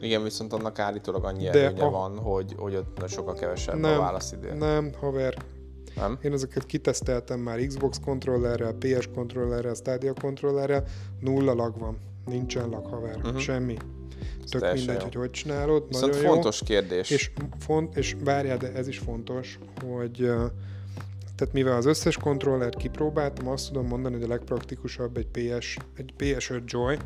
[0.00, 3.98] Igen, viszont annak állítólag annyi De előnye a- van, hogy, hogy ott sokkal kevesebb Nem,
[3.98, 4.52] a válaszidő.
[4.54, 5.34] Nem, haver,
[5.96, 6.18] Nem?
[6.22, 10.84] én ezeket kiteszteltem már Xbox kontrollerrel, PS kontrollerrel, Stadia kontrollerrel,
[11.20, 13.38] nulla lag van, nincsen lag, haver, uh-huh.
[13.38, 13.76] semmi.
[14.50, 15.02] Tök teljesen mindegy, jó.
[15.02, 17.10] hogy hogy csinálod, Viszont nagyon fontos kérdés.
[17.10, 17.16] jó.
[17.16, 20.44] És, font, és várjál, de ez is fontos, hogy ö,
[21.38, 26.14] tehát mivel az összes kontrollert kipróbáltam, azt tudom mondani, hogy a legpraktikusabb egy, PS, egy
[26.18, 26.96] PS5 Joy,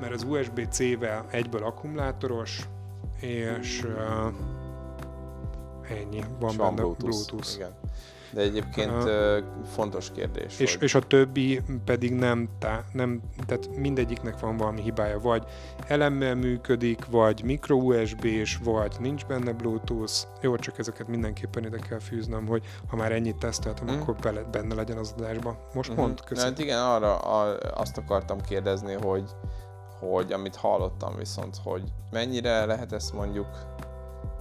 [0.00, 2.68] mert az USB-C-vel egyből akkumulátoros,
[3.20, 4.34] és uh,
[5.88, 7.04] ennyi, van és benne van Bluetooth.
[7.04, 7.54] Bluetooth.
[7.54, 7.74] Igen.
[8.32, 9.38] De egyébként ö,
[9.74, 14.80] fontos kérdés, És, hogy és a többi pedig nem, tá, nem, tehát mindegyiknek van valami
[14.82, 15.44] hibája, vagy
[15.86, 20.12] elemmel működik, vagy micro USB-s, vagy nincs benne Bluetooth.
[20.40, 24.00] Jó, csak ezeket mindenképpen ide kell fűznöm, hogy ha már ennyit teszteltem, Mhm.
[24.00, 25.68] akkor bele, benne legyen az adásba.
[25.74, 26.00] Most Mhm.
[26.00, 26.50] mond, köszönöm.
[26.50, 29.24] Hát igen, arra a, azt akartam kérdezni, hogy,
[30.00, 33.48] hogy amit hallottam viszont, hogy mennyire lehet ezt mondjuk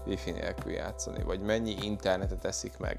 [0.05, 2.97] wifi nélkül játszani, vagy mennyi internetet eszik meg.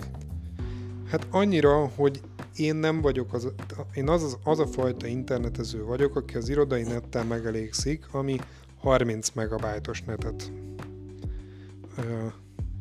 [1.10, 2.20] Hát annyira, hogy
[2.56, 3.52] én nem vagyok az,
[3.94, 8.38] én az, az, az a fajta internetező vagyok, aki az irodai nettel megelégszik, ami
[8.78, 10.52] 30 megabájtos netet
[11.96, 12.26] ö,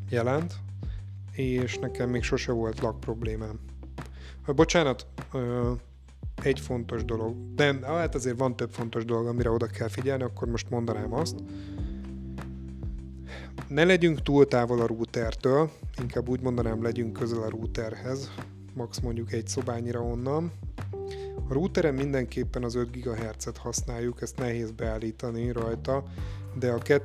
[0.09, 0.53] jelent,
[1.31, 3.59] és nekem még sose volt lag problémám.
[4.45, 5.71] Ö, Bocsánat, ö,
[6.43, 10.47] egy fontos dolog, de hát azért van több fontos dolog, amire oda kell figyelni, akkor
[10.47, 11.35] most mondanám azt.
[13.67, 15.69] Ne legyünk túl távol a routertől,
[16.01, 18.31] inkább úgy mondanám, legyünk közel a routerhez,
[18.73, 20.51] max mondjuk egy szobányira onnan.
[21.49, 26.03] A routeren mindenképpen az 5 GHz-et használjuk, ezt nehéz beállítani rajta,
[26.59, 27.03] de a, ket,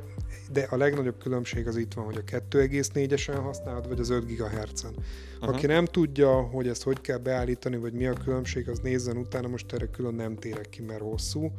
[0.53, 4.93] de a legnagyobb különbség az itt van, hogy a 2,4-esen használod, vagy az 5 GHz-en.
[4.93, 5.49] Mhm.
[5.49, 9.49] Aki nem tudja, hogy ezt hogy kell beállítani, vagy mi a különbség, az nézzen utána,
[9.49, 11.51] most erre külön nem térek ki, mert hosszú.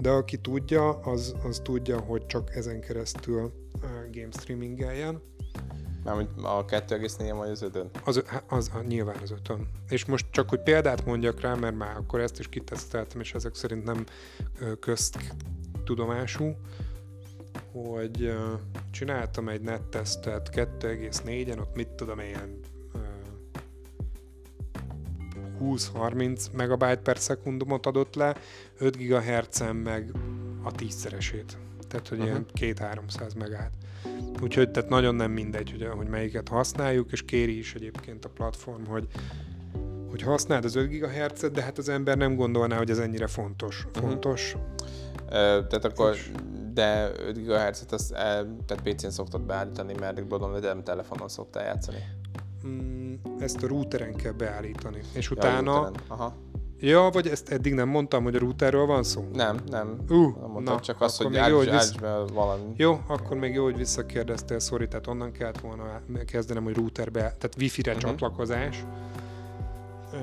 [0.00, 3.52] De aki tudja, az, az tudja, hogy csak ezen keresztül
[4.12, 5.22] game streamingeljen.
[6.04, 9.68] Mármint a 2,4 vagy az 5 Az, az, az a, nyilván az ötön.
[9.88, 13.54] És most csak, hogy példát mondjak rá, mert már akkor ezt is kiteszteltem, és ezek
[13.54, 14.04] szerint nem
[14.60, 16.56] ö, köztudomású,
[17.72, 18.34] hogy
[18.90, 22.60] csináltam egy nettesztet 2,4-en, ott mit tudom, ilyen
[22.94, 22.98] ö,
[25.60, 28.36] 20-30 megabyte per szekundumot adott le,
[28.78, 30.12] 5 GHz-en meg
[30.62, 31.56] a tízszeresét.
[31.88, 32.28] Tehát, hogy Aha.
[32.28, 33.70] ilyen 2-300 megát.
[34.42, 38.84] Úgyhogy tehát nagyon nem mindegy, hogy, hogy melyiket használjuk, és kéri is egyébként a platform,
[38.84, 39.08] hogy
[40.10, 43.86] hogy használd az 5 GHz-et, de hát az ember nem gondolná, hogy ez ennyire fontos.
[43.92, 44.04] Mhm.
[44.06, 44.56] Fontos.
[45.28, 45.32] Ö,
[45.68, 46.30] tehát akkor, És-
[46.72, 51.98] de 5 GHz-et azt, tehát PC-n szoktad beállítani, mert gondolom, hogy nem telefonon szoktál játszani.
[52.66, 55.00] Mm, ezt a routeren kell beállítani.
[55.12, 55.90] És Ja, utána...
[56.06, 56.34] Aha.
[56.80, 59.28] Ja, vagy ezt eddig nem mondtam, hogy a routerről van szó?
[59.32, 59.96] Nem, nem.
[60.08, 62.72] Uh, nem mondtam, na, csak azt, hogy még jó, hogy állíts, vissz- állíts be valami.
[62.76, 67.54] Jó, akkor még jó, hogy visszakérdeztél, sorry, tehát onnan kellett volna kezdenem, hogy routerbe, tehát
[67.58, 68.00] wifi-re Mhm.
[68.00, 68.18] uh-huh.
[68.18, 68.84] csatlakozás.
[70.12, 70.16] Ö,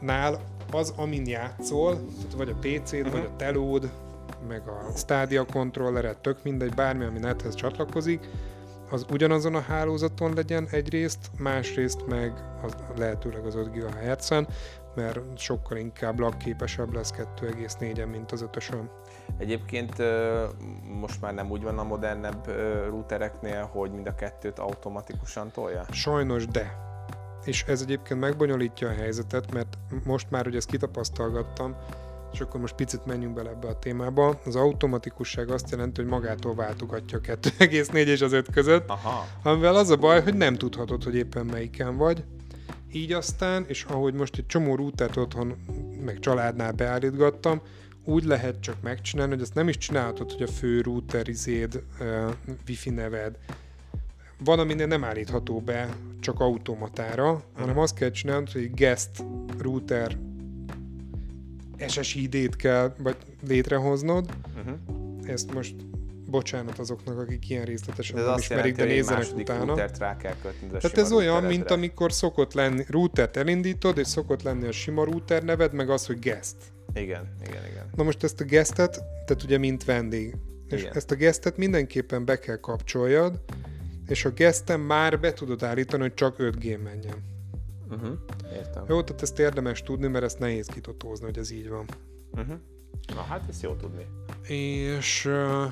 [0.00, 0.40] nál
[0.72, 3.12] az, amin játszol, tehát vagy a PC-d, uh-huh.
[3.12, 3.90] vagy a telód,
[4.48, 8.28] meg a Stadia kontrolleret, tök mindegy, bármi, ami nethez csatlakozik,
[8.90, 12.32] az ugyanazon a hálózaton legyen egyrészt, másrészt meg
[12.62, 14.48] az, lehetőleg az 5 GHz-en,
[15.00, 18.90] mert sokkal inkább lagképesebb lesz 2,4-en, mint az 5-ösön.
[19.38, 19.94] Egyébként
[21.00, 22.46] most már nem úgy van a modernebb
[22.88, 25.84] routereknél, hogy mind a kettőt automatikusan tolja?
[25.90, 26.88] Sajnos de.
[27.44, 31.76] És ez egyébként megbonyolítja a helyzetet, mert most már, hogy ezt kitapasztalgattam,
[32.32, 34.38] és akkor most picit menjünk bele ebbe a témába.
[34.44, 39.26] Az automatikusság azt jelenti, hogy magától váltogatja a 2,4 és az 5 között, Aha.
[39.42, 42.24] amivel az a baj, hogy nem tudhatod, hogy éppen melyiken vagy.
[42.92, 45.56] Így aztán, és ahogy most egy csomó routert otthon,
[46.04, 47.60] meg családnál beállítgattam,
[48.04, 52.32] úgy lehet csak megcsinálni, hogy ezt nem is csinálhatod, hogy a fő router izéd, uh,
[52.68, 53.38] wifi neved,
[54.44, 55.88] van, aminél nem állítható be
[56.20, 59.24] csak automatára, hanem azt kell csinálnod, hogy guest
[59.58, 60.16] router
[61.88, 63.16] SSID-t kell vagy
[63.46, 64.30] létrehoznod.
[64.56, 64.78] Uh-huh.
[65.26, 65.74] Ezt most
[66.30, 69.86] bocsánat azoknak, akik ilyen részletesen De ez nem ismerik, jelenti, de nézzenek utána.
[69.98, 70.68] rá kell kötni.
[70.68, 75.04] a Tehát ez olyan, mint amikor szokott lenni, routert elindítod, és szokott lenni a sima
[75.04, 76.56] router neved, meg az, hogy guest.
[76.94, 77.90] Igen, igen, igen.
[77.94, 80.36] Na most ezt a guestet, tehát ugye mint vendég,
[80.68, 80.92] És Igen.
[80.94, 83.40] ezt a gesztet mindenképpen be kell kapcsoljad,
[84.06, 87.24] és a geszten már be tudod állítani, hogy csak 5G menjen.
[87.90, 88.18] Uh-huh.
[88.54, 88.84] Értem.
[88.88, 91.84] Jó, tehát ezt érdemes tudni, mert ezt nehéz kitotózni, hogy ez így van.
[92.32, 92.54] Uh-huh.
[93.14, 94.06] Na hát ezt jó tudni.
[94.48, 95.64] És, ö,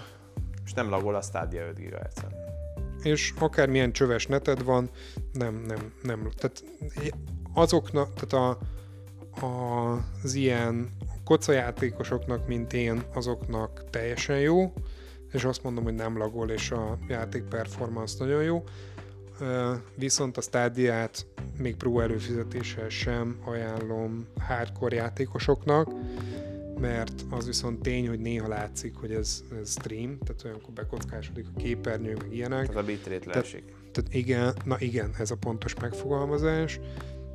[0.69, 2.33] És nem lagol a Stadia 5 GHz-en.
[3.03, 4.91] és akármilyen csöves neted van,
[5.33, 6.29] nem, nem, nem.
[6.37, 6.65] Tehát
[7.55, 8.59] azoknak, tehát a,
[9.47, 9.93] a,
[10.23, 14.73] az ilyen kocajátékosoknak, mint én, azoknak teljesen jó,
[15.33, 18.65] és azt mondom, hogy nem lagol, és a játék performance nagyon jó.
[19.95, 21.27] Viszont a stádiát
[21.59, 25.89] még pro előfizetéssel sem ajánlom hardcore játékosoknak,
[26.81, 31.59] mert az viszont tény, hogy néha látszik, hogy ez, ez stream, tehát olyankor bekockásodik a
[31.59, 32.67] képernyő, meg ilyenek.
[32.67, 33.65] Tehát a bitrate leesik.
[33.93, 36.81] Tehát igen, na igen, ez a pontos megfogalmazás.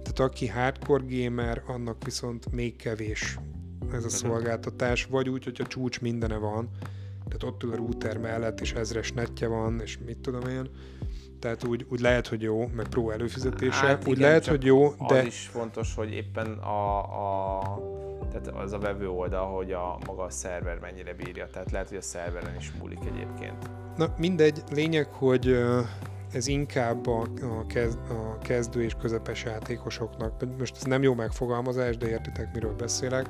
[0.04, 3.38] Tehát aki hardcore gamer, annak viszont még kevés
[3.92, 6.70] ez a szolgáltatás, vagy úgy, hogy a csúcs mindene van,
[7.26, 10.70] tehát ott ül a router mellett, és ezres netje van, és mit tudom én.
[11.44, 14.94] Tehát úgy, úgy lehet, hogy jó, meg pro előfizetése, Hát úgy igen, lehet, hogy jó,
[15.08, 15.20] De...
[15.20, 16.98] Az is fontos, hogy éppen a,
[17.60, 17.62] a
[18.32, 21.50] tehát az a vevő oldal, hogy a maga a szerver mennyire bírja.
[21.52, 23.70] Tehát lehet, hogy a szerveren is múlik egyébként.
[23.98, 25.64] Na mindegy, lényeg, hogy
[26.34, 31.98] ez inkább a, a, kezd, a kezdő és közepes játékosoknak, most ez nem jó megfogalmazás,
[31.98, 33.30] de értitek, miről beszélek,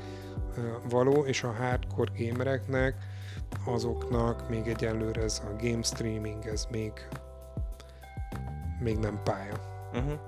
[0.89, 2.95] való, és a hardcore gamereknek,
[3.65, 6.91] azoknak még egyelőre ez a game streaming, ez még,
[8.83, 9.53] még nem pálya.
[9.93, 10.19] Uh-huh.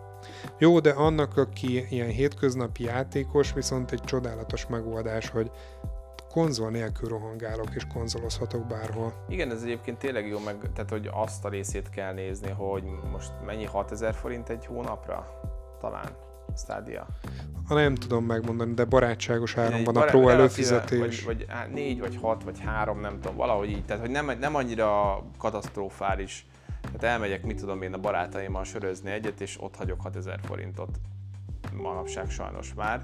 [0.58, 5.51] Jó, de annak, aki ilyen hétköznapi játékos, viszont egy csodálatos megoldás, hogy
[6.30, 9.14] konzol nélkül rohangálok és konzolozhatok bárhol.
[9.28, 13.32] Igen, ez egyébként tényleg jó, meg, tehát hogy azt a részét kell nézni, hogy most
[13.45, 15.41] mennyi 6000 forint egy hónapra?
[15.80, 16.10] Talán.
[16.58, 17.08] Stadia.
[17.68, 21.24] Ha nem tudom megmondani, de barátságos áron van a pro előfizetés.
[21.24, 23.86] Vagy, vagy hát négy, vagy hat, vagy három, nem tudom, valahogy így.
[23.86, 26.45] Tehát, hogy nem, nem annyira katasztrofális.
[26.86, 30.99] Tehát elmegyek, mit tudom én, a barátaimmal sörözni egyet, és ott hagyok 6000 forintot
[31.73, 33.01] manapság sajnos már.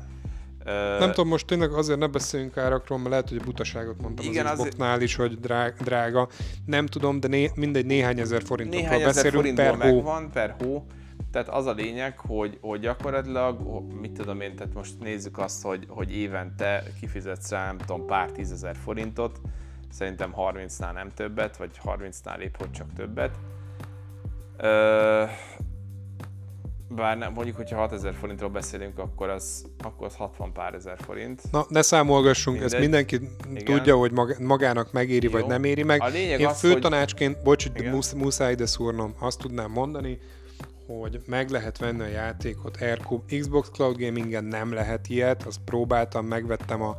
[1.00, 4.60] Nem tudom, most tényleg azért ne beszéljünk árakról, mert lehet, hogy butaságot mondtam Igen, az
[4.60, 6.28] azért- is, hogy drág, drága.
[6.66, 9.78] Nem tudom, de né, mindegy néhány ezer forintokról néhány ezer beszélünk per hó.
[9.78, 10.86] megvan, per hó.
[11.32, 13.62] Tehát az a lényeg, hogy, hogy gyakorlatilag,
[14.02, 18.32] mit tudom én, tehát most nézzük azt, hogy, hogy évente kifizetsz rá, nem tudom, pár
[18.32, 19.42] tízezer forintot,
[19.90, 23.36] szerintem 30-nál nem többet, vagy 30-nál épp hogy csak többet.
[26.96, 31.42] Bár nem, mondjuk, hogyha 6000 forintról beszélünk, akkor az, akkor az 60 pár ezer forint.
[31.52, 32.74] Na, ne számolgassunk, Mindegy.
[32.74, 33.20] ezt mindenki
[33.56, 33.64] Igen.
[33.76, 35.32] tudja, hogy magának megéri, Jó.
[35.32, 36.02] vagy nem éri meg.
[36.02, 37.94] A lényeg Én az, fő hogy- bocs, hogy Igen.
[37.94, 40.20] musz, muszáj ide szúrnom, azt tudnám mondani,
[41.00, 43.38] hogy meg lehet venni a játékot Aircube.
[43.40, 46.96] Xbox Cloud Gamingen nem lehet ilyet, azt próbáltam, megvettem a,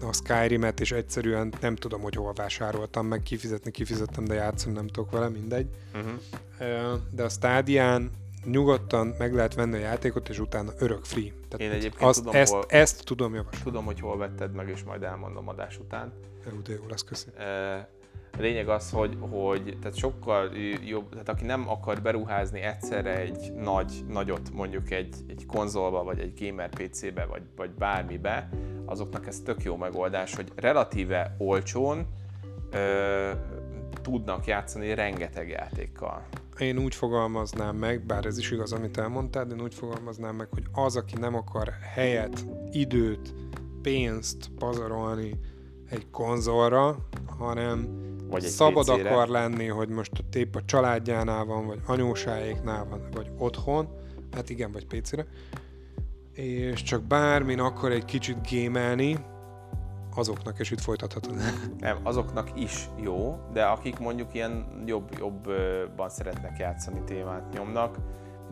[0.00, 4.86] a Skyrim-et, és egyszerűen nem tudom, hogy hol vásároltam meg, kifizetni kifizettem, de játszani nem
[4.86, 5.66] tudok vele, mindegy.
[5.94, 7.00] Uh-huh.
[7.10, 8.10] De a Stadián
[8.44, 11.32] nyugodtan meg lehet venni a játékot, és utána örök free.
[11.48, 13.64] Tehát Én egyébként azt, tudom, ezt, hol- ezt tudom javasolni.
[13.64, 16.12] Tudom, hogy hol vetted meg, és majd elmondom adás után.
[16.52, 17.28] Jó, de jó lesz, köszi.
[17.30, 17.88] A
[18.38, 20.50] lényeg az, hogy, hogy tehát sokkal
[20.86, 26.18] jobb, tehát aki nem akar beruházni egyszerre egy nagy, nagyot mondjuk egy, egy konzolba, vagy
[26.18, 28.48] egy gamer PC-be, vagy, vagy bármibe,
[28.84, 32.06] azoknak ez tök jó megoldás, hogy relatíve olcsón
[32.70, 33.30] ö,
[34.02, 36.26] tudnak játszani rengeteg játékkal.
[36.58, 40.48] Én úgy fogalmaznám meg, bár ez is igaz, amit elmondtál, de én úgy fogalmaznám meg,
[40.50, 43.34] hogy az, aki nem akar helyet, időt,
[43.82, 45.38] pénzt pazarolni
[45.90, 46.96] egy konzolra,
[47.38, 49.10] hanem Vagy egy szabad PC-re.
[49.10, 53.88] akar lenni, hogy most épp a családjánál van, vagy anyósáéknál van, vagy otthon,
[54.32, 55.26] hát igen, vagy PC-re,
[56.32, 59.18] és csak bármin akar egy kicsit gémelni,
[60.16, 61.34] azoknak, és itt folytathatod.
[61.78, 67.98] Nem, azoknak is jó, de akik mondjuk ilyen jobb, jobban szeretnek játszani témát nyomnak,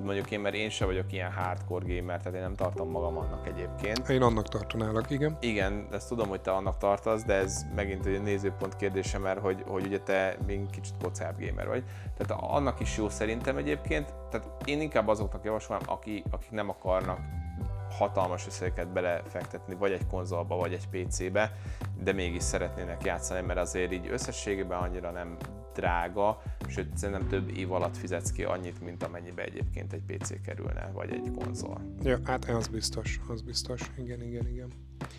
[0.04, 3.46] mondjuk én, mert én sem vagyok ilyen hardcore gamer, tehát én nem tartom magam annak
[3.46, 4.08] egyébként.
[4.08, 5.36] Én annak tartanálak, igen.
[5.40, 9.64] Igen, ezt tudom, hogy te annak tartasz, de ez megint egy nézőpont kérdése, mert hogy,
[9.66, 11.84] hogy ugye te még kicsit kocább gamer vagy.
[12.16, 14.14] Tehát annak is jó szerintem egyébként.
[14.30, 17.18] Tehát én inkább azoknak javasolom, aki, akik nem akarnak
[17.98, 21.52] hatalmas összegeket belefektetni, vagy egy konzolba, vagy egy PC-be,
[22.02, 25.36] de mégis szeretnének játszani, mert azért így összességében annyira nem
[25.74, 30.90] drága, sőt szerintem több év alatt fizetsz ki annyit, mint amennyibe egyébként egy PC kerülne,
[30.92, 31.80] vagy egy konzol.
[32.02, 33.80] Ja, hát az biztos, az biztos.
[33.98, 34.72] Igen, igen, igen.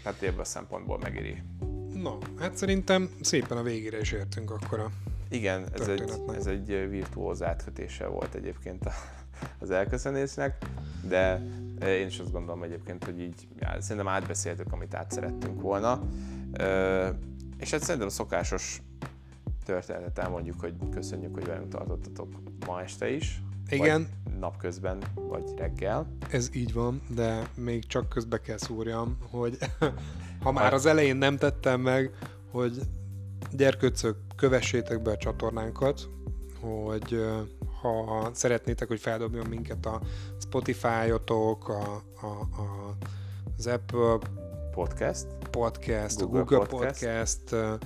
[0.03, 1.41] Tehát ebből a szempontból megéri.
[1.93, 4.89] Na, hát szerintem szépen a végére is értünk akkor a...
[5.29, 8.91] Igen, ez egy, ez egy virtuóz átkötése volt egyébként a,
[9.59, 10.65] az elköszönésnek,
[11.07, 11.41] de
[11.85, 16.01] én is azt gondolom egyébként, hogy így já, szerintem átbeszéltük, amit át szerettünk volna.
[16.51, 17.09] Ö,
[17.57, 18.81] és hát szerintem szokásos
[19.63, 22.33] történetet elmondjuk, hogy köszönjük, hogy velünk tartottatok
[22.67, 23.41] ma este is.
[23.69, 24.07] Igen.
[24.23, 26.07] Vagy napközben, vagy reggel.
[26.29, 29.57] Ez így van, de még csak közbe kell szúrjam, hogy
[30.43, 32.11] ha már az elején nem tettem meg,
[32.51, 32.79] hogy
[33.51, 36.09] gyerkőcök, kövessétek be a csatornánkat,
[36.59, 37.25] hogy
[37.81, 40.01] ha szeretnétek, hogy feldobjon minket a
[40.39, 42.27] Spotify-otok, a, a,
[42.61, 42.95] a,
[43.57, 44.17] az Apple
[44.71, 47.79] Podcast, Podcast Google, Google Podcast, Podcast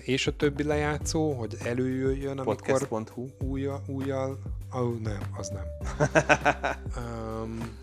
[0.00, 4.38] és a többi lejátszó, hogy előjöjjön, amikor podcast.hu újjal, újjal
[4.72, 5.64] oh, nem, az nem.
[7.42, 7.80] um,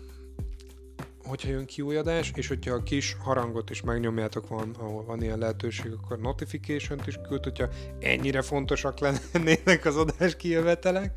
[1.30, 5.22] hogyha jön ki új adás, és hogyha a kis harangot is megnyomjátok, van, ahol van
[5.22, 7.68] ilyen lehetőség, akkor notification-t is küld, hogyha
[8.00, 11.12] ennyire fontosak lennének az adás kijövetelek.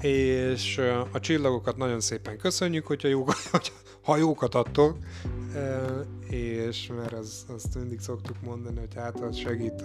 [0.00, 0.78] És
[1.12, 3.60] a csillagokat nagyon szépen köszönjük, hogyha jókat, ha
[4.14, 4.96] jókat adtok,
[6.28, 9.84] és mert az, azt mindig szoktuk mondani, hogy hát az segít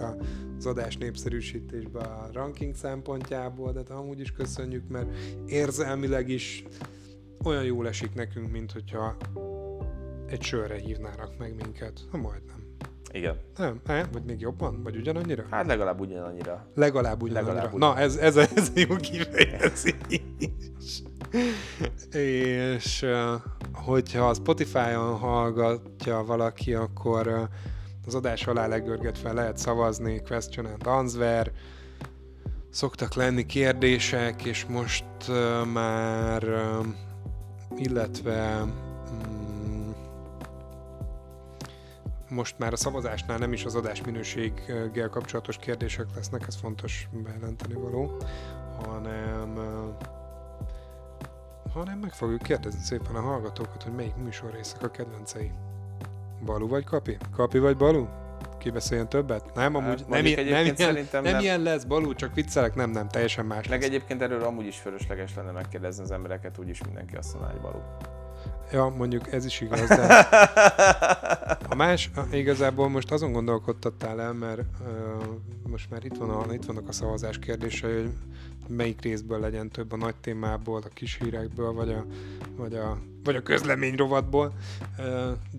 [0.58, 5.08] az adás népszerűsítésbe a ranking szempontjából, de amúgy is köszönjük, mert
[5.46, 6.64] érzelmileg is
[7.44, 9.16] olyan jól esik nekünk, mint hogyha
[10.26, 12.00] egy sörre hívnának meg minket.
[12.10, 12.62] Ha majdnem.
[13.12, 13.36] Igen.
[13.56, 14.04] Nem, ne?
[14.12, 14.82] vagy még jobban?
[14.82, 15.44] Vagy ugyanannyira?
[15.50, 16.66] Hát legalább ugyanannyira.
[16.74, 17.44] Legalább ugyanannyira.
[17.44, 17.94] Legalább ugyanannyira.
[17.94, 19.94] Na, ez, ez, ez jó kifejezés.
[22.12, 23.06] És
[23.72, 27.48] hogyha a Spotify-on hallgatja valaki, akkor
[28.06, 31.52] az adás alá legörgetve lehet szavazni, question and answer,
[32.70, 35.04] szoktak lenni kérdések, és most
[35.72, 36.44] már
[37.76, 39.90] illetve mm,
[42.28, 47.74] most már a szavazásnál nem is az adás minőséggel kapcsolatos kérdések lesznek, ez fontos bejelenteni
[47.74, 48.16] való,
[48.86, 49.58] hanem
[51.72, 55.50] hanem meg fogjuk kérdezni szépen a hallgatókat, hogy melyik műsorrészek a kedvencei.
[56.44, 57.16] Balu vagy Kapi?
[57.34, 58.06] Kapi vagy Balu?
[58.58, 59.54] Ki beszéljen többet?
[59.54, 62.90] Nem, amúgy hát, nem, nem, nem, ilyen, nem, nem ilyen lesz, Balú, csak viccelek, nem,
[62.90, 63.88] nem, teljesen más Meg lesz.
[63.88, 67.82] egyébként erről amúgy is fölösleges lenne megkérdezni az embereket, úgyis mindenki azt mondja, hogy Balú.
[68.72, 70.06] Ja, mondjuk ez is igaz, de
[71.70, 75.24] a más, igazából most azon gondolkodtattál el, mert uh,
[75.68, 78.12] most már itt, van a, itt vannak a szavazás kérdései, hogy
[78.68, 82.06] melyik részből legyen több a nagy témából, a kis hírekből, vagy a,
[82.56, 84.52] vagy a, vagy a közlemény rovatból,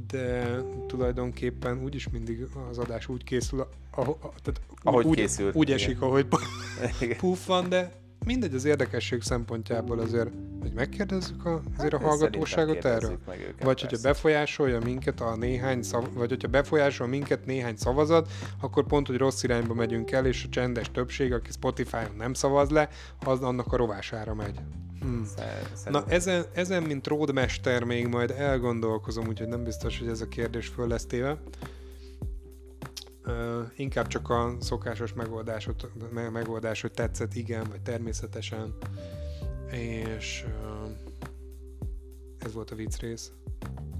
[0.08, 5.89] de tulajdonképpen úgyis mindig az adás úgy készül, ahogy, tehát ahogy úgy, készült, úgy esik,
[5.89, 6.01] igen.
[6.01, 6.28] ahogy
[7.20, 10.30] puff van, de mindegy az érdekesség szempontjából azért,
[10.61, 13.19] hogy megkérdezzük a, azért hát a hallgatóságot erről.
[13.28, 18.32] Meg őket, vagy hogyha befolyásolja minket a néhány szav, vagy hogyha befolyásol minket néhány szavazat,
[18.61, 22.69] akkor pont, hogy rossz irányba megyünk el, és a csendes többség, aki Spotify-on nem szavaz
[22.69, 22.89] le,
[23.26, 24.59] az annak a rovására megy.
[24.99, 25.28] Hmm.
[25.89, 30.67] Na ezen, ezen, mint ródmester még majd elgondolkozom, úgyhogy nem biztos, hogy ez a kérdés
[30.67, 31.38] föl lesz téve.
[33.76, 35.89] Inkább csak a szokásos megoldásot,
[36.32, 38.76] megoldás, hogy tetszett, igen, vagy természetesen.
[39.71, 40.45] És
[42.39, 43.32] ez volt a vicc rész.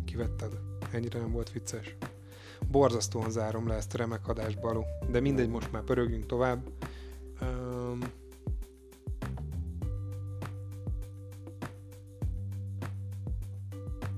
[0.06, 0.60] Kivetted?
[0.92, 1.96] Ennyire nem volt vicces?
[2.68, 4.82] Borzasztóan zárom le ezt a remek adást, Balu.
[5.10, 6.70] De mindegy, most már pörögjünk tovább.
[7.42, 8.00] Um,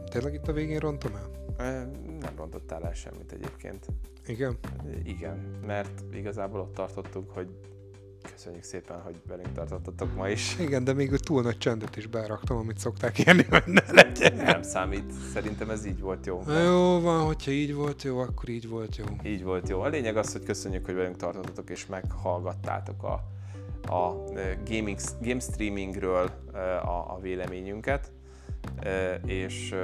[0.09, 1.29] tényleg itt a végén rontom el?
[2.19, 3.85] Nem rontottál el semmit egyébként.
[4.27, 4.57] Igen?
[5.03, 7.47] Igen, mert igazából ott tartottunk, hogy
[8.31, 10.59] köszönjük szépen, hogy velünk tartottatok ma is.
[10.59, 14.35] Igen, de még túl nagy csendet is beraktam, amit szokták érni, hogy ne legyen.
[14.35, 16.41] Nem számít, szerintem ez így volt jó.
[16.45, 19.05] Na jó van, hogyha így volt jó, akkor így volt jó.
[19.23, 19.81] Így volt jó.
[19.81, 23.13] A lényeg az, hogy köszönjük, hogy velünk tartottatok és meghallgattátok a,
[23.93, 24.23] a
[24.65, 26.29] gaming, game streamingről
[26.83, 28.11] a, a véleményünket
[29.25, 29.75] és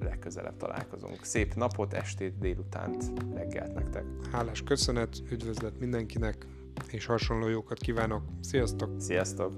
[0.00, 1.24] legközelebb találkozunk.
[1.24, 4.04] Szép napot, estét, délutánt, reggelt nektek.
[4.32, 6.46] Hálás köszönet, üdvözlet mindenkinek,
[6.90, 8.22] és hasonló jókat kívánok.
[8.40, 9.00] Sziasztok!
[9.00, 9.52] Sziasztok!